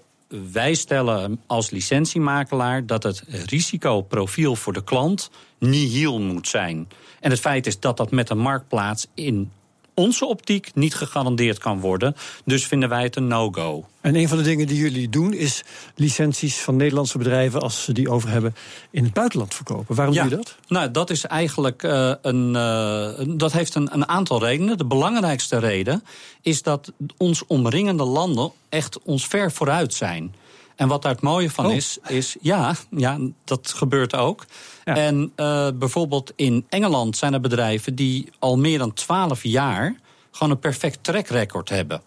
wij 0.53 0.75
stellen 0.75 1.41
als 1.47 1.71
licentiemakelaar 1.71 2.87
dat 2.87 3.03
het 3.03 3.23
risicoprofiel 3.47 4.57
voor 4.57 4.73
de 4.73 4.85
klant 4.85 5.31
nihil 5.59 6.21
moet 6.21 6.49
zijn. 6.49 6.89
En 7.21 7.31
het 7.31 7.41
feit 7.41 7.67
is 7.67 7.81
dat 7.81 7.97
dat 7.97 8.11
met 8.11 8.31
een 8.31 8.39
marktplaats 8.39 9.07
in 9.15 9.53
onze 9.99 10.27
optiek 10.27 10.71
niet 10.75 10.95
gegarandeerd 10.95 11.59
kan 11.59 11.81
worden. 11.81 12.17
Dus 12.45 12.67
vinden 12.67 12.89
wij 12.89 13.03
het 13.03 13.17
een 13.17 13.27
no-go. 13.27 13.87
En 14.01 14.15
een 14.17 14.29
van 14.29 14.37
de 14.39 14.45
dingen 14.45 14.67
die 14.67 14.77
jullie 14.79 15.09
doen 15.09 15.33
is 15.35 15.63
licenties 15.95 16.59
van 16.59 16.77
Nederlandse 16.77 17.19
bedrijven, 17.19 17.61
als 17.61 17.85
ze 17.85 17.93
die 17.93 18.11
over 18.11 18.29
hebben, 18.29 18.55
in 18.91 19.05
het 19.05 19.13
buitenland 19.13 19.55
verkopen. 19.55 19.95
Waarom 19.95 20.15
Ja. 20.15 20.23
doe 20.23 20.31
je 20.31 20.37
dat? 20.37 20.57
Nou, 20.69 20.91
dat 20.91 21.11
is 21.11 21.25
eigenlijk 21.27 21.83
uh, 21.83 22.13
een. 22.23 22.49
Uh, 22.55 23.37
dat 23.39 23.53
heeft 23.53 23.75
een, 23.75 23.89
een 23.93 24.09
aantal 24.09 24.45
redenen. 24.45 24.79
De 24.79 24.85
belangrijkste 24.87 25.59
reden 25.59 26.05
is 26.43 26.63
dat 26.63 26.93
ons 27.17 27.47
omringende 27.47 28.05
landen 28.05 28.53
echt 28.69 29.03
ons 29.03 29.27
ver 29.27 29.53
vooruit 29.53 29.95
zijn. 29.95 30.35
En 30.79 30.89
wat 30.89 31.03
daar 31.03 31.13
het 31.13 31.21
mooie 31.21 31.51
van 31.51 31.67
Oh. 31.67 31.75
is, 31.75 31.99
is 32.07 32.37
ja, 32.41 32.75
ja, 32.91 33.19
dat 33.45 33.73
gebeurt 33.73 34.15
ook. 34.15 34.45
Ja. 34.85 34.97
En 34.97 35.33
uh, 35.37 35.69
bijvoorbeeld 35.75 36.33
in 36.37 36.67
Engeland 36.69 37.17
zijn 37.17 37.33
er 37.33 37.41
bedrijven 37.41 37.95
die 37.95 38.29
al 38.39 38.59
meer 38.59 38.79
dan 38.79 38.93
twaalf 38.93 39.43
jaar 39.43 39.97
gewoon 40.31 40.53
een 40.53 40.59
perfect 40.59 40.99
track 41.05 41.27
record 41.27 41.69
hebben. 41.69 42.03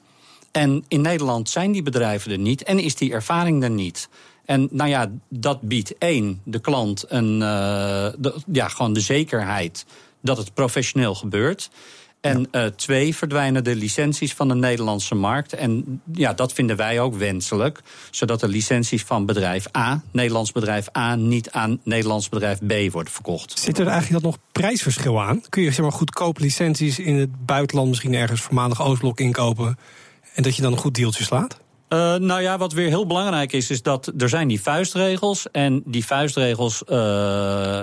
En 0.52 0.86
in 0.88 1.02
Nederland 1.02 1.50
zijn 1.50 1.72
die 1.72 1.84
bedrijven 1.84 2.32
er 2.32 2.38
niet 2.38 2.64
en 2.64 2.80
is 2.80 2.96
die 2.96 3.12
ervaring 3.12 3.64
er 3.64 3.70
niet. 3.70 4.10
En 4.46 4.68
nou 4.72 4.90
ja, 4.90 5.12
dat 5.30 5.62
biedt 5.62 5.98
één, 5.98 6.42
de 6.44 6.60
klant 6.60 7.06
een, 7.08 7.34
uh, 7.34 7.40
de, 8.18 8.36
ja, 8.52 8.68
gewoon 8.68 8.94
de 8.94 9.00
zekerheid 9.00 9.86
dat 10.22 10.38
het 10.38 10.54
professioneel 10.54 11.16
gebeurt. 11.16 11.70
En 12.22 12.48
uh, 12.52 12.66
twee, 12.66 13.16
verdwijnen 13.16 13.64
de 13.64 13.76
licenties 13.76 14.34
van 14.34 14.48
de 14.48 14.56
Nederlandse 14.56 15.16
markt. 15.16 15.54
En 15.54 16.02
ja, 16.14 16.34
dat 16.34 16.54
vinden 16.54 16.76
wij 16.76 17.00
ook 17.00 17.16
wenselijk. 17.16 17.82
Zodat 18.12 18.40
de 18.40 18.48
licenties 18.48 19.04
van 19.04 19.26
bedrijf 19.26 19.66
A, 19.78 20.02
Nederlands 20.12 20.52
bedrijf 20.52 20.88
A, 20.98 21.16
niet 21.16 21.52
aan 21.52 21.80
Nederlands 21.84 22.30
bedrijf 22.30 22.60
B 22.60 22.92
worden 22.92 23.14
verkocht. 23.14 23.60
Zit 23.60 23.80
er 23.80 23.88
eigenlijk 23.88 24.24
dat 24.24 24.32
nog 24.32 24.42
prijsverschil 24.52 25.22
aan? 25.22 25.42
Kun 25.50 25.64
je 25.64 25.72
zeg 25.72 25.82
maar, 25.82 25.92
goedkope 25.92 26.42
licenties 26.42 27.00
in 27.00 27.16
het 27.16 27.46
buitenland 27.46 27.90
misschien 27.90 28.14
ergens 28.14 28.42
voormalig 28.42 28.82
Oostblok 28.82 29.20
inkopen... 29.20 29.78
en 30.34 30.44
dat 30.44 30.56
je 30.56 30.62
dan 30.62 30.72
een 30.72 30.78
goed 30.78 30.96
deeltje 30.96 31.24
slaat? 31.24 31.60
Uh, 31.94 32.16
nou 32.16 32.42
ja, 32.42 32.58
wat 32.58 32.74
weer 32.74 32.88
heel 32.88 33.06
belangrijk 33.06 33.52
is, 33.52 33.70
is 33.70 33.82
dat 33.82 34.12
er 34.18 34.30
zijn 34.30 34.48
die 34.48 34.62
vuistregels. 34.62 35.52
En 35.52 35.82
die 35.86 36.06
vuistregels 36.06 36.84
uh, 36.88 36.98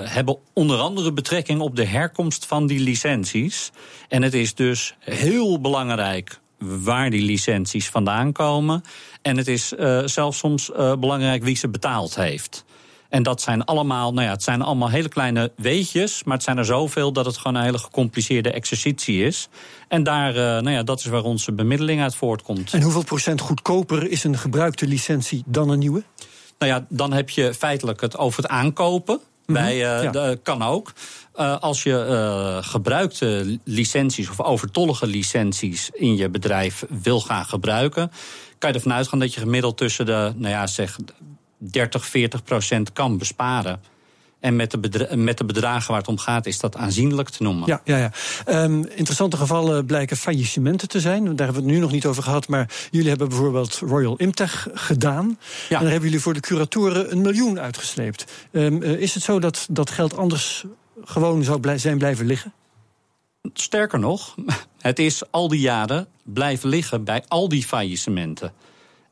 hebben 0.03 0.39
onder 0.53 0.79
andere 0.79 1.13
betrekking 1.13 1.61
op 1.61 1.77
de 1.77 1.85
herkomst 1.85 2.47
van 2.47 2.67
die 2.67 2.81
licenties. 2.81 3.71
En 4.09 4.23
het 4.23 4.35
is 4.35 4.55
dus 4.55 4.95
heel 5.01 5.61
belangrijk 5.61 6.41
waar 6.59 7.11
die 7.11 7.23
licenties 7.23 7.89
vandaan 7.89 8.33
komen. 8.33 8.83
En 9.23 9.37
het 9.37 9.49
is 9.49 9.73
uh, 9.73 10.01
zelfs 10.05 10.39
soms 10.39 10.71
belangrijk 10.77 11.45
wie 11.45 11.57
ze 11.57 11.69
betaald 11.69 12.15
heeft. 12.15 12.65
En 13.09 13.23
dat 13.23 13.41
zijn 13.41 13.65
allemaal, 13.65 14.13
nou 14.13 14.27
ja, 14.27 14.33
het 14.33 14.43
zijn 14.43 14.63
allemaal 14.63 14.91
hele 14.91 15.09
kleine 15.09 15.53
weetjes, 15.57 16.25
maar 16.25 16.35
het 16.35 16.45
zijn 16.45 16.59
er 16.59 16.65
zoveel 16.65 17.13
dat 17.13 17.27
het 17.27 17.37
gewoon 17.37 17.55
een 17.55 17.63
hele 17.63 17.79
gecompliceerde 17.79 18.51
exercitie 18.51 19.25
is. 19.25 19.49
En 19.89 20.03
daar, 20.03 20.31
uh, 20.31 20.41
nou 20.41 20.71
ja, 20.71 20.83
dat 20.83 20.99
is 20.99 21.05
waar 21.05 21.23
onze 21.23 21.53
bemiddeling 21.53 22.03
uit 22.03 22.15
voortkomt. 22.15 22.73
En 22.73 22.83
hoeveel 22.83 23.05
procent 23.05 23.41
goedkoper 23.41 24.11
is 24.11 24.25
een 24.25 24.39
gebruikte 24.39 24.87
licentie 24.87 25.43
dan 25.47 25.69
een 25.69 25.79
nieuwe? 25.79 26.03
Nou 26.59 26.73
ja, 26.73 26.87
dan 26.89 27.13
heb 27.13 27.31
je 27.31 27.55
feitelijk 27.55 28.01
het 28.01 28.17
over 28.17 28.43
het 28.43 28.51
aankopen. 28.51 29.21
Mhm, 29.47 29.63
bij, 29.63 29.75
uh, 29.75 30.03
ja. 30.03 30.11
de, 30.11 30.39
kan 30.43 30.63
ook. 30.63 30.93
Uh, 31.37 31.59
als 31.61 31.83
je 31.83 32.07
uh, 32.09 32.71
gebruikte 32.71 33.59
licenties 33.65 34.31
of 34.31 34.41
overtollige 34.41 35.07
licenties 35.07 35.91
in 35.93 36.17
je 36.17 36.29
bedrijf 36.29 36.85
wil 37.03 37.21
gaan 37.21 37.45
gebruiken, 37.45 38.11
kan 38.59 38.71
je 38.71 38.77
ervan 38.77 38.93
uitgaan 38.93 39.19
dat 39.19 39.35
je 39.35 39.41
gemiddeld 39.41 39.77
tussen 39.77 40.07
de, 40.07 40.33
nou 40.37 40.53
ja, 40.53 40.67
zeg 40.67 40.99
30, 41.59 42.07
40 42.07 42.43
procent 42.43 42.93
kan 42.93 43.19
besparen. 43.19 43.81
En 44.41 44.57
met 44.57 44.71
de, 44.71 45.17
met 45.17 45.39
de 45.39 45.45
bedragen 45.45 45.91
waar 45.91 46.01
het 46.01 46.09
om 46.09 46.19
gaat, 46.19 46.47
is 46.47 46.59
dat 46.59 46.77
aanzienlijk 46.77 47.29
te 47.29 47.43
noemen. 47.43 47.67
Ja, 47.67 47.81
ja, 47.85 47.97
ja. 47.97 48.13
Um, 48.65 48.85
interessante 48.85 49.37
gevallen 49.37 49.87
blijken 49.87 50.17
faillissementen 50.17 50.89
te 50.89 51.01
zijn. 51.01 51.25
Daar 51.25 51.47
hebben 51.47 51.55
we 51.55 51.63
het 51.63 51.71
nu 51.71 51.79
nog 51.79 51.93
niet 51.93 52.07
over 52.07 52.23
gehad. 52.23 52.49
Maar 52.49 52.71
jullie 52.91 53.09
hebben 53.09 53.29
bijvoorbeeld 53.29 53.79
Royal 53.79 54.17
Imtech 54.17 54.69
gedaan. 54.73 55.27
Ja. 55.69 55.77
En 55.77 55.83
daar 55.83 55.91
hebben 55.91 56.09
jullie 56.09 56.21
voor 56.21 56.35
de 56.35 56.41
curatoren 56.41 57.13
een 57.13 57.21
miljoen 57.21 57.61
uitgesleept. 57.61 58.25
Um, 58.53 58.83
uh, 58.83 59.01
is 59.01 59.15
het 59.15 59.23
zo 59.23 59.39
dat 59.39 59.67
dat 59.71 59.91
geld 59.91 60.17
anders 60.17 60.65
gewoon 61.05 61.45
zou 61.45 61.61
blij 61.61 61.79
zijn 61.79 61.99
blijven 61.99 62.27
liggen? 62.27 62.53
Sterker 63.53 63.99
nog, 63.99 64.35
het 64.79 64.99
is 64.99 65.23
al 65.31 65.49
die 65.49 65.61
jaren 65.61 66.07
blijven 66.23 66.69
liggen 66.69 67.05
bij 67.05 67.25
al 67.29 67.49
die 67.49 67.65
faillissementen. 67.65 68.53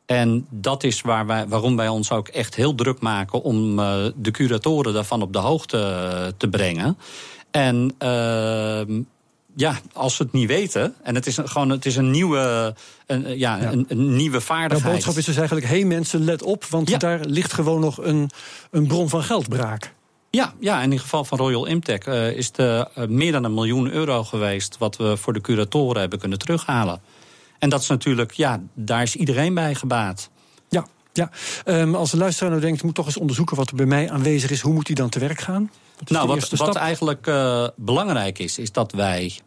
En 0.07 0.47
dat 0.51 0.85
is 0.85 1.01
waar 1.01 1.27
wij, 1.27 1.49
waarom 1.49 1.77
wij 1.77 1.89
ons 1.89 2.11
ook 2.11 2.29
echt 2.29 2.55
heel 2.55 2.75
druk 2.75 3.01
maken 3.01 3.43
om 3.43 3.79
uh, 3.79 4.05
de 4.17 4.31
curatoren 4.31 4.93
daarvan 4.93 5.23
op 5.23 5.33
de 5.33 5.39
hoogte 5.39 5.77
uh, 5.77 6.27
te 6.37 6.49
brengen. 6.49 6.99
En 7.51 7.95
uh, 8.03 9.03
ja, 9.57 9.79
als 9.93 10.17
ze 10.17 10.23
het 10.23 10.33
niet 10.33 10.49
weten, 10.49 10.95
en 11.03 11.15
het 11.15 11.27
is 11.27 11.37
een, 11.37 11.49
gewoon 11.49 11.71
het 11.71 11.87
is 11.87 11.97
een 11.97 12.11
nieuwe, 12.11 12.75
een, 13.07 13.39
ja, 13.39 13.57
ja. 13.57 13.73
Een, 13.73 13.85
een, 13.89 14.17
nieuwe 14.17 14.41
vaardigheid. 14.41 14.83
De 14.83 14.91
boodschap 14.91 15.17
is 15.17 15.25
dus 15.25 15.37
eigenlijk: 15.37 15.67
hé 15.67 15.77
hey 15.79 15.85
mensen, 15.85 16.25
let 16.25 16.43
op, 16.43 16.65
want 16.65 16.91
ja. 16.91 16.99
daar 16.99 17.21
ligt 17.21 17.53
gewoon 17.53 17.81
nog 17.81 18.05
een, 18.05 18.31
een 18.71 18.87
bron 18.87 19.09
van 19.09 19.23
geldbraak. 19.23 19.95
Ja, 20.31 20.53
ja, 20.61 20.83
in 20.83 20.91
het 20.91 21.01
geval 21.01 21.25
van 21.25 21.39
Royal 21.39 21.67
Imtech 21.67 22.07
uh, 22.07 22.31
is 22.31 22.47
het 22.47 22.59
uh, 22.59 23.07
meer 23.09 23.33
dan 23.33 23.45
een 23.45 23.55
miljoen 23.55 23.91
euro 23.91 24.25
geweest 24.25 24.79
wat 24.79 24.97
we 24.97 25.17
voor 25.17 25.33
de 25.33 25.41
curatoren 25.41 26.01
hebben 26.01 26.19
kunnen 26.19 26.39
terughalen. 26.39 27.01
En 27.67 27.73
dat 27.73 27.81
is 27.81 27.89
natuurlijk, 27.89 28.33
ja, 28.33 28.61
daar 28.75 29.03
is 29.03 29.17
iedereen 29.17 29.55
bij 29.55 29.75
gebaat. 29.75 30.31
Ja, 30.69 30.87
ja. 31.13 31.31
Um, 31.65 31.95
als 31.95 32.11
de 32.11 32.17
luisteraar 32.17 32.51
nou 32.51 32.63
denkt, 32.63 32.83
moet 32.83 32.95
toch 32.95 33.07
eens 33.07 33.17
onderzoeken 33.17 33.57
wat 33.57 33.71
er 33.71 33.77
bij 33.77 33.87
mij 33.87 34.11
aanwezig 34.11 34.51
is, 34.51 34.61
hoe 34.61 34.73
moet 34.73 34.87
hij 34.87 34.97
dan 34.97 35.09
te 35.09 35.19
werk 35.19 35.41
gaan? 35.41 35.71
Wat 35.99 36.11
nou, 36.11 36.27
wat, 36.29 36.51
wat 36.51 36.75
eigenlijk 36.75 37.27
uh, 37.27 37.69
belangrijk 37.77 38.39
is, 38.39 38.59
is 38.59 38.73
dat 38.73 38.93
wij 38.93 39.39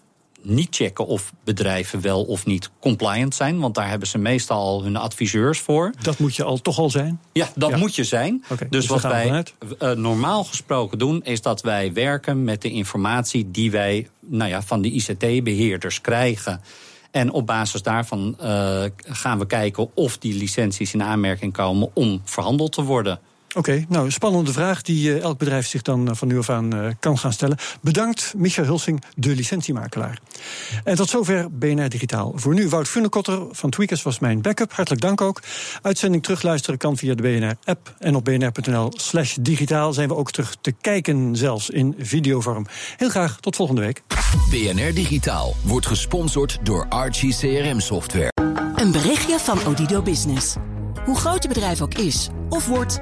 niet 0.42 0.76
checken 0.76 1.06
of 1.06 1.34
bedrijven 1.44 2.02
wel 2.02 2.24
of 2.24 2.46
niet 2.46 2.70
compliant 2.80 3.36
zijn. 3.36 3.60
Want 3.60 3.76
daar 3.76 3.90
hebben 3.90 4.08
ze 4.08 4.18
meestal 4.18 4.58
al 4.58 4.84
hun 4.84 4.96
adviseurs 4.96 5.60
voor. 5.60 5.94
Dat 6.02 6.20
moet 6.20 6.36
je 6.36 6.44
al 6.44 6.58
toch 6.58 6.80
al 6.80 6.90
zijn? 6.90 7.20
Ja, 7.32 7.50
dat 7.56 7.70
ja. 7.70 7.78
moet 7.78 7.96
je 7.96 8.04
zijn. 8.04 8.44
Okay, 8.50 8.70
dus, 8.70 8.88
dus 8.88 8.88
wat 8.88 9.12
wij 9.12 9.44
uh, 9.82 9.92
normaal 9.92 10.44
gesproken 10.44 10.98
doen, 10.98 11.24
is 11.24 11.42
dat 11.42 11.62
wij 11.62 11.94
werken 11.94 12.44
met 12.44 12.62
de 12.62 12.72
informatie 12.72 13.52
die 13.52 13.72
wij 13.72 14.10
nou 14.20 14.50
ja, 14.50 14.62
van 14.62 14.82
de 14.82 14.92
ICT-beheerders 14.92 16.02
krijgen. 16.02 16.62
En 17.12 17.32
op 17.32 17.46
basis 17.46 17.82
daarvan 17.82 18.38
uh, 18.42 18.84
gaan 19.06 19.40
we 19.40 19.46
kijken 19.46 19.90
of 19.94 20.18
die 20.18 20.34
licenties 20.34 20.94
in 20.94 21.04
aanmerking 21.04 21.54
komen 21.54 21.90
om 21.94 22.22
verhandeld 22.24 22.72
te 22.72 22.84
worden. 22.84 23.20
Oké, 23.50 23.58
okay, 23.58 23.86
nou, 23.90 24.06
een 24.06 24.12
spannende 24.12 24.52
vraag 24.52 24.82
die 24.82 25.10
uh, 25.10 25.22
elk 25.22 25.38
bedrijf 25.38 25.68
zich 25.68 25.82
dan 25.82 26.08
uh, 26.08 26.16
van 26.16 26.28
nu 26.28 26.38
af 26.38 26.50
aan 26.50 26.76
uh, 26.76 26.88
kan 27.00 27.18
gaan 27.18 27.34
stellen. 27.34 27.58
Bedankt, 27.82 28.34
Micha 28.38 28.64
Hulsing, 28.64 29.04
de 29.16 29.36
licentiemakelaar. 29.36 30.20
En 30.84 30.96
tot 30.96 31.10
zover 31.10 31.52
BNR 31.52 31.90
Digitaal. 31.90 32.32
Voor 32.36 32.54
nu, 32.54 32.70
Wout 32.70 32.88
Funnekotter 32.88 33.42
van 33.52 33.70
Tweakers 33.70 34.04
was 34.04 34.20
mijn 34.20 34.42
backup. 34.42 34.74
Hartelijk 34.74 35.02
dank 35.02 35.22
ook. 35.22 35.42
Uitzending 35.82 36.24
terugluisteren 36.24 36.80
kan 36.80 36.98
via 36.98 37.16
de 37.16 37.22
BNR-app. 37.22 37.96
En 38.00 38.16
op 38.16 38.26
bnr.nl 38.26 38.94
slash 38.96 39.36
digitaal 39.42 39.94
zijn 39.94 40.08
we 40.08 40.16
ook 40.16 40.32
terug 40.32 40.56
te 40.62 40.72
kijken, 40.72 41.36
zelfs 41.36 41.70
in 41.70 41.96
videovorm. 41.98 42.66
Heel 42.98 43.10
graag, 43.10 43.40
tot 43.40 43.56
volgende 43.56 43.82
week. 43.82 44.04
BNR 44.50 44.94
Digitaal 44.94 45.56
wordt 45.64 45.86
gesponsord 45.86 46.58
door 46.64 46.86
Archie 46.90 47.36
CRM 47.36 47.80
Software. 47.80 48.32
Een 48.76 48.92
berichtje 48.92 49.40
van 49.40 49.66
Odido 49.66 50.02
Business. 50.02 50.56
Hoe 51.06 51.18
groot 51.18 51.44
je 51.44 51.50
bedrijf 51.50 51.82
ook 51.82 51.94
is 51.94 52.30
of 52.50 52.68
wordt... 52.68 53.02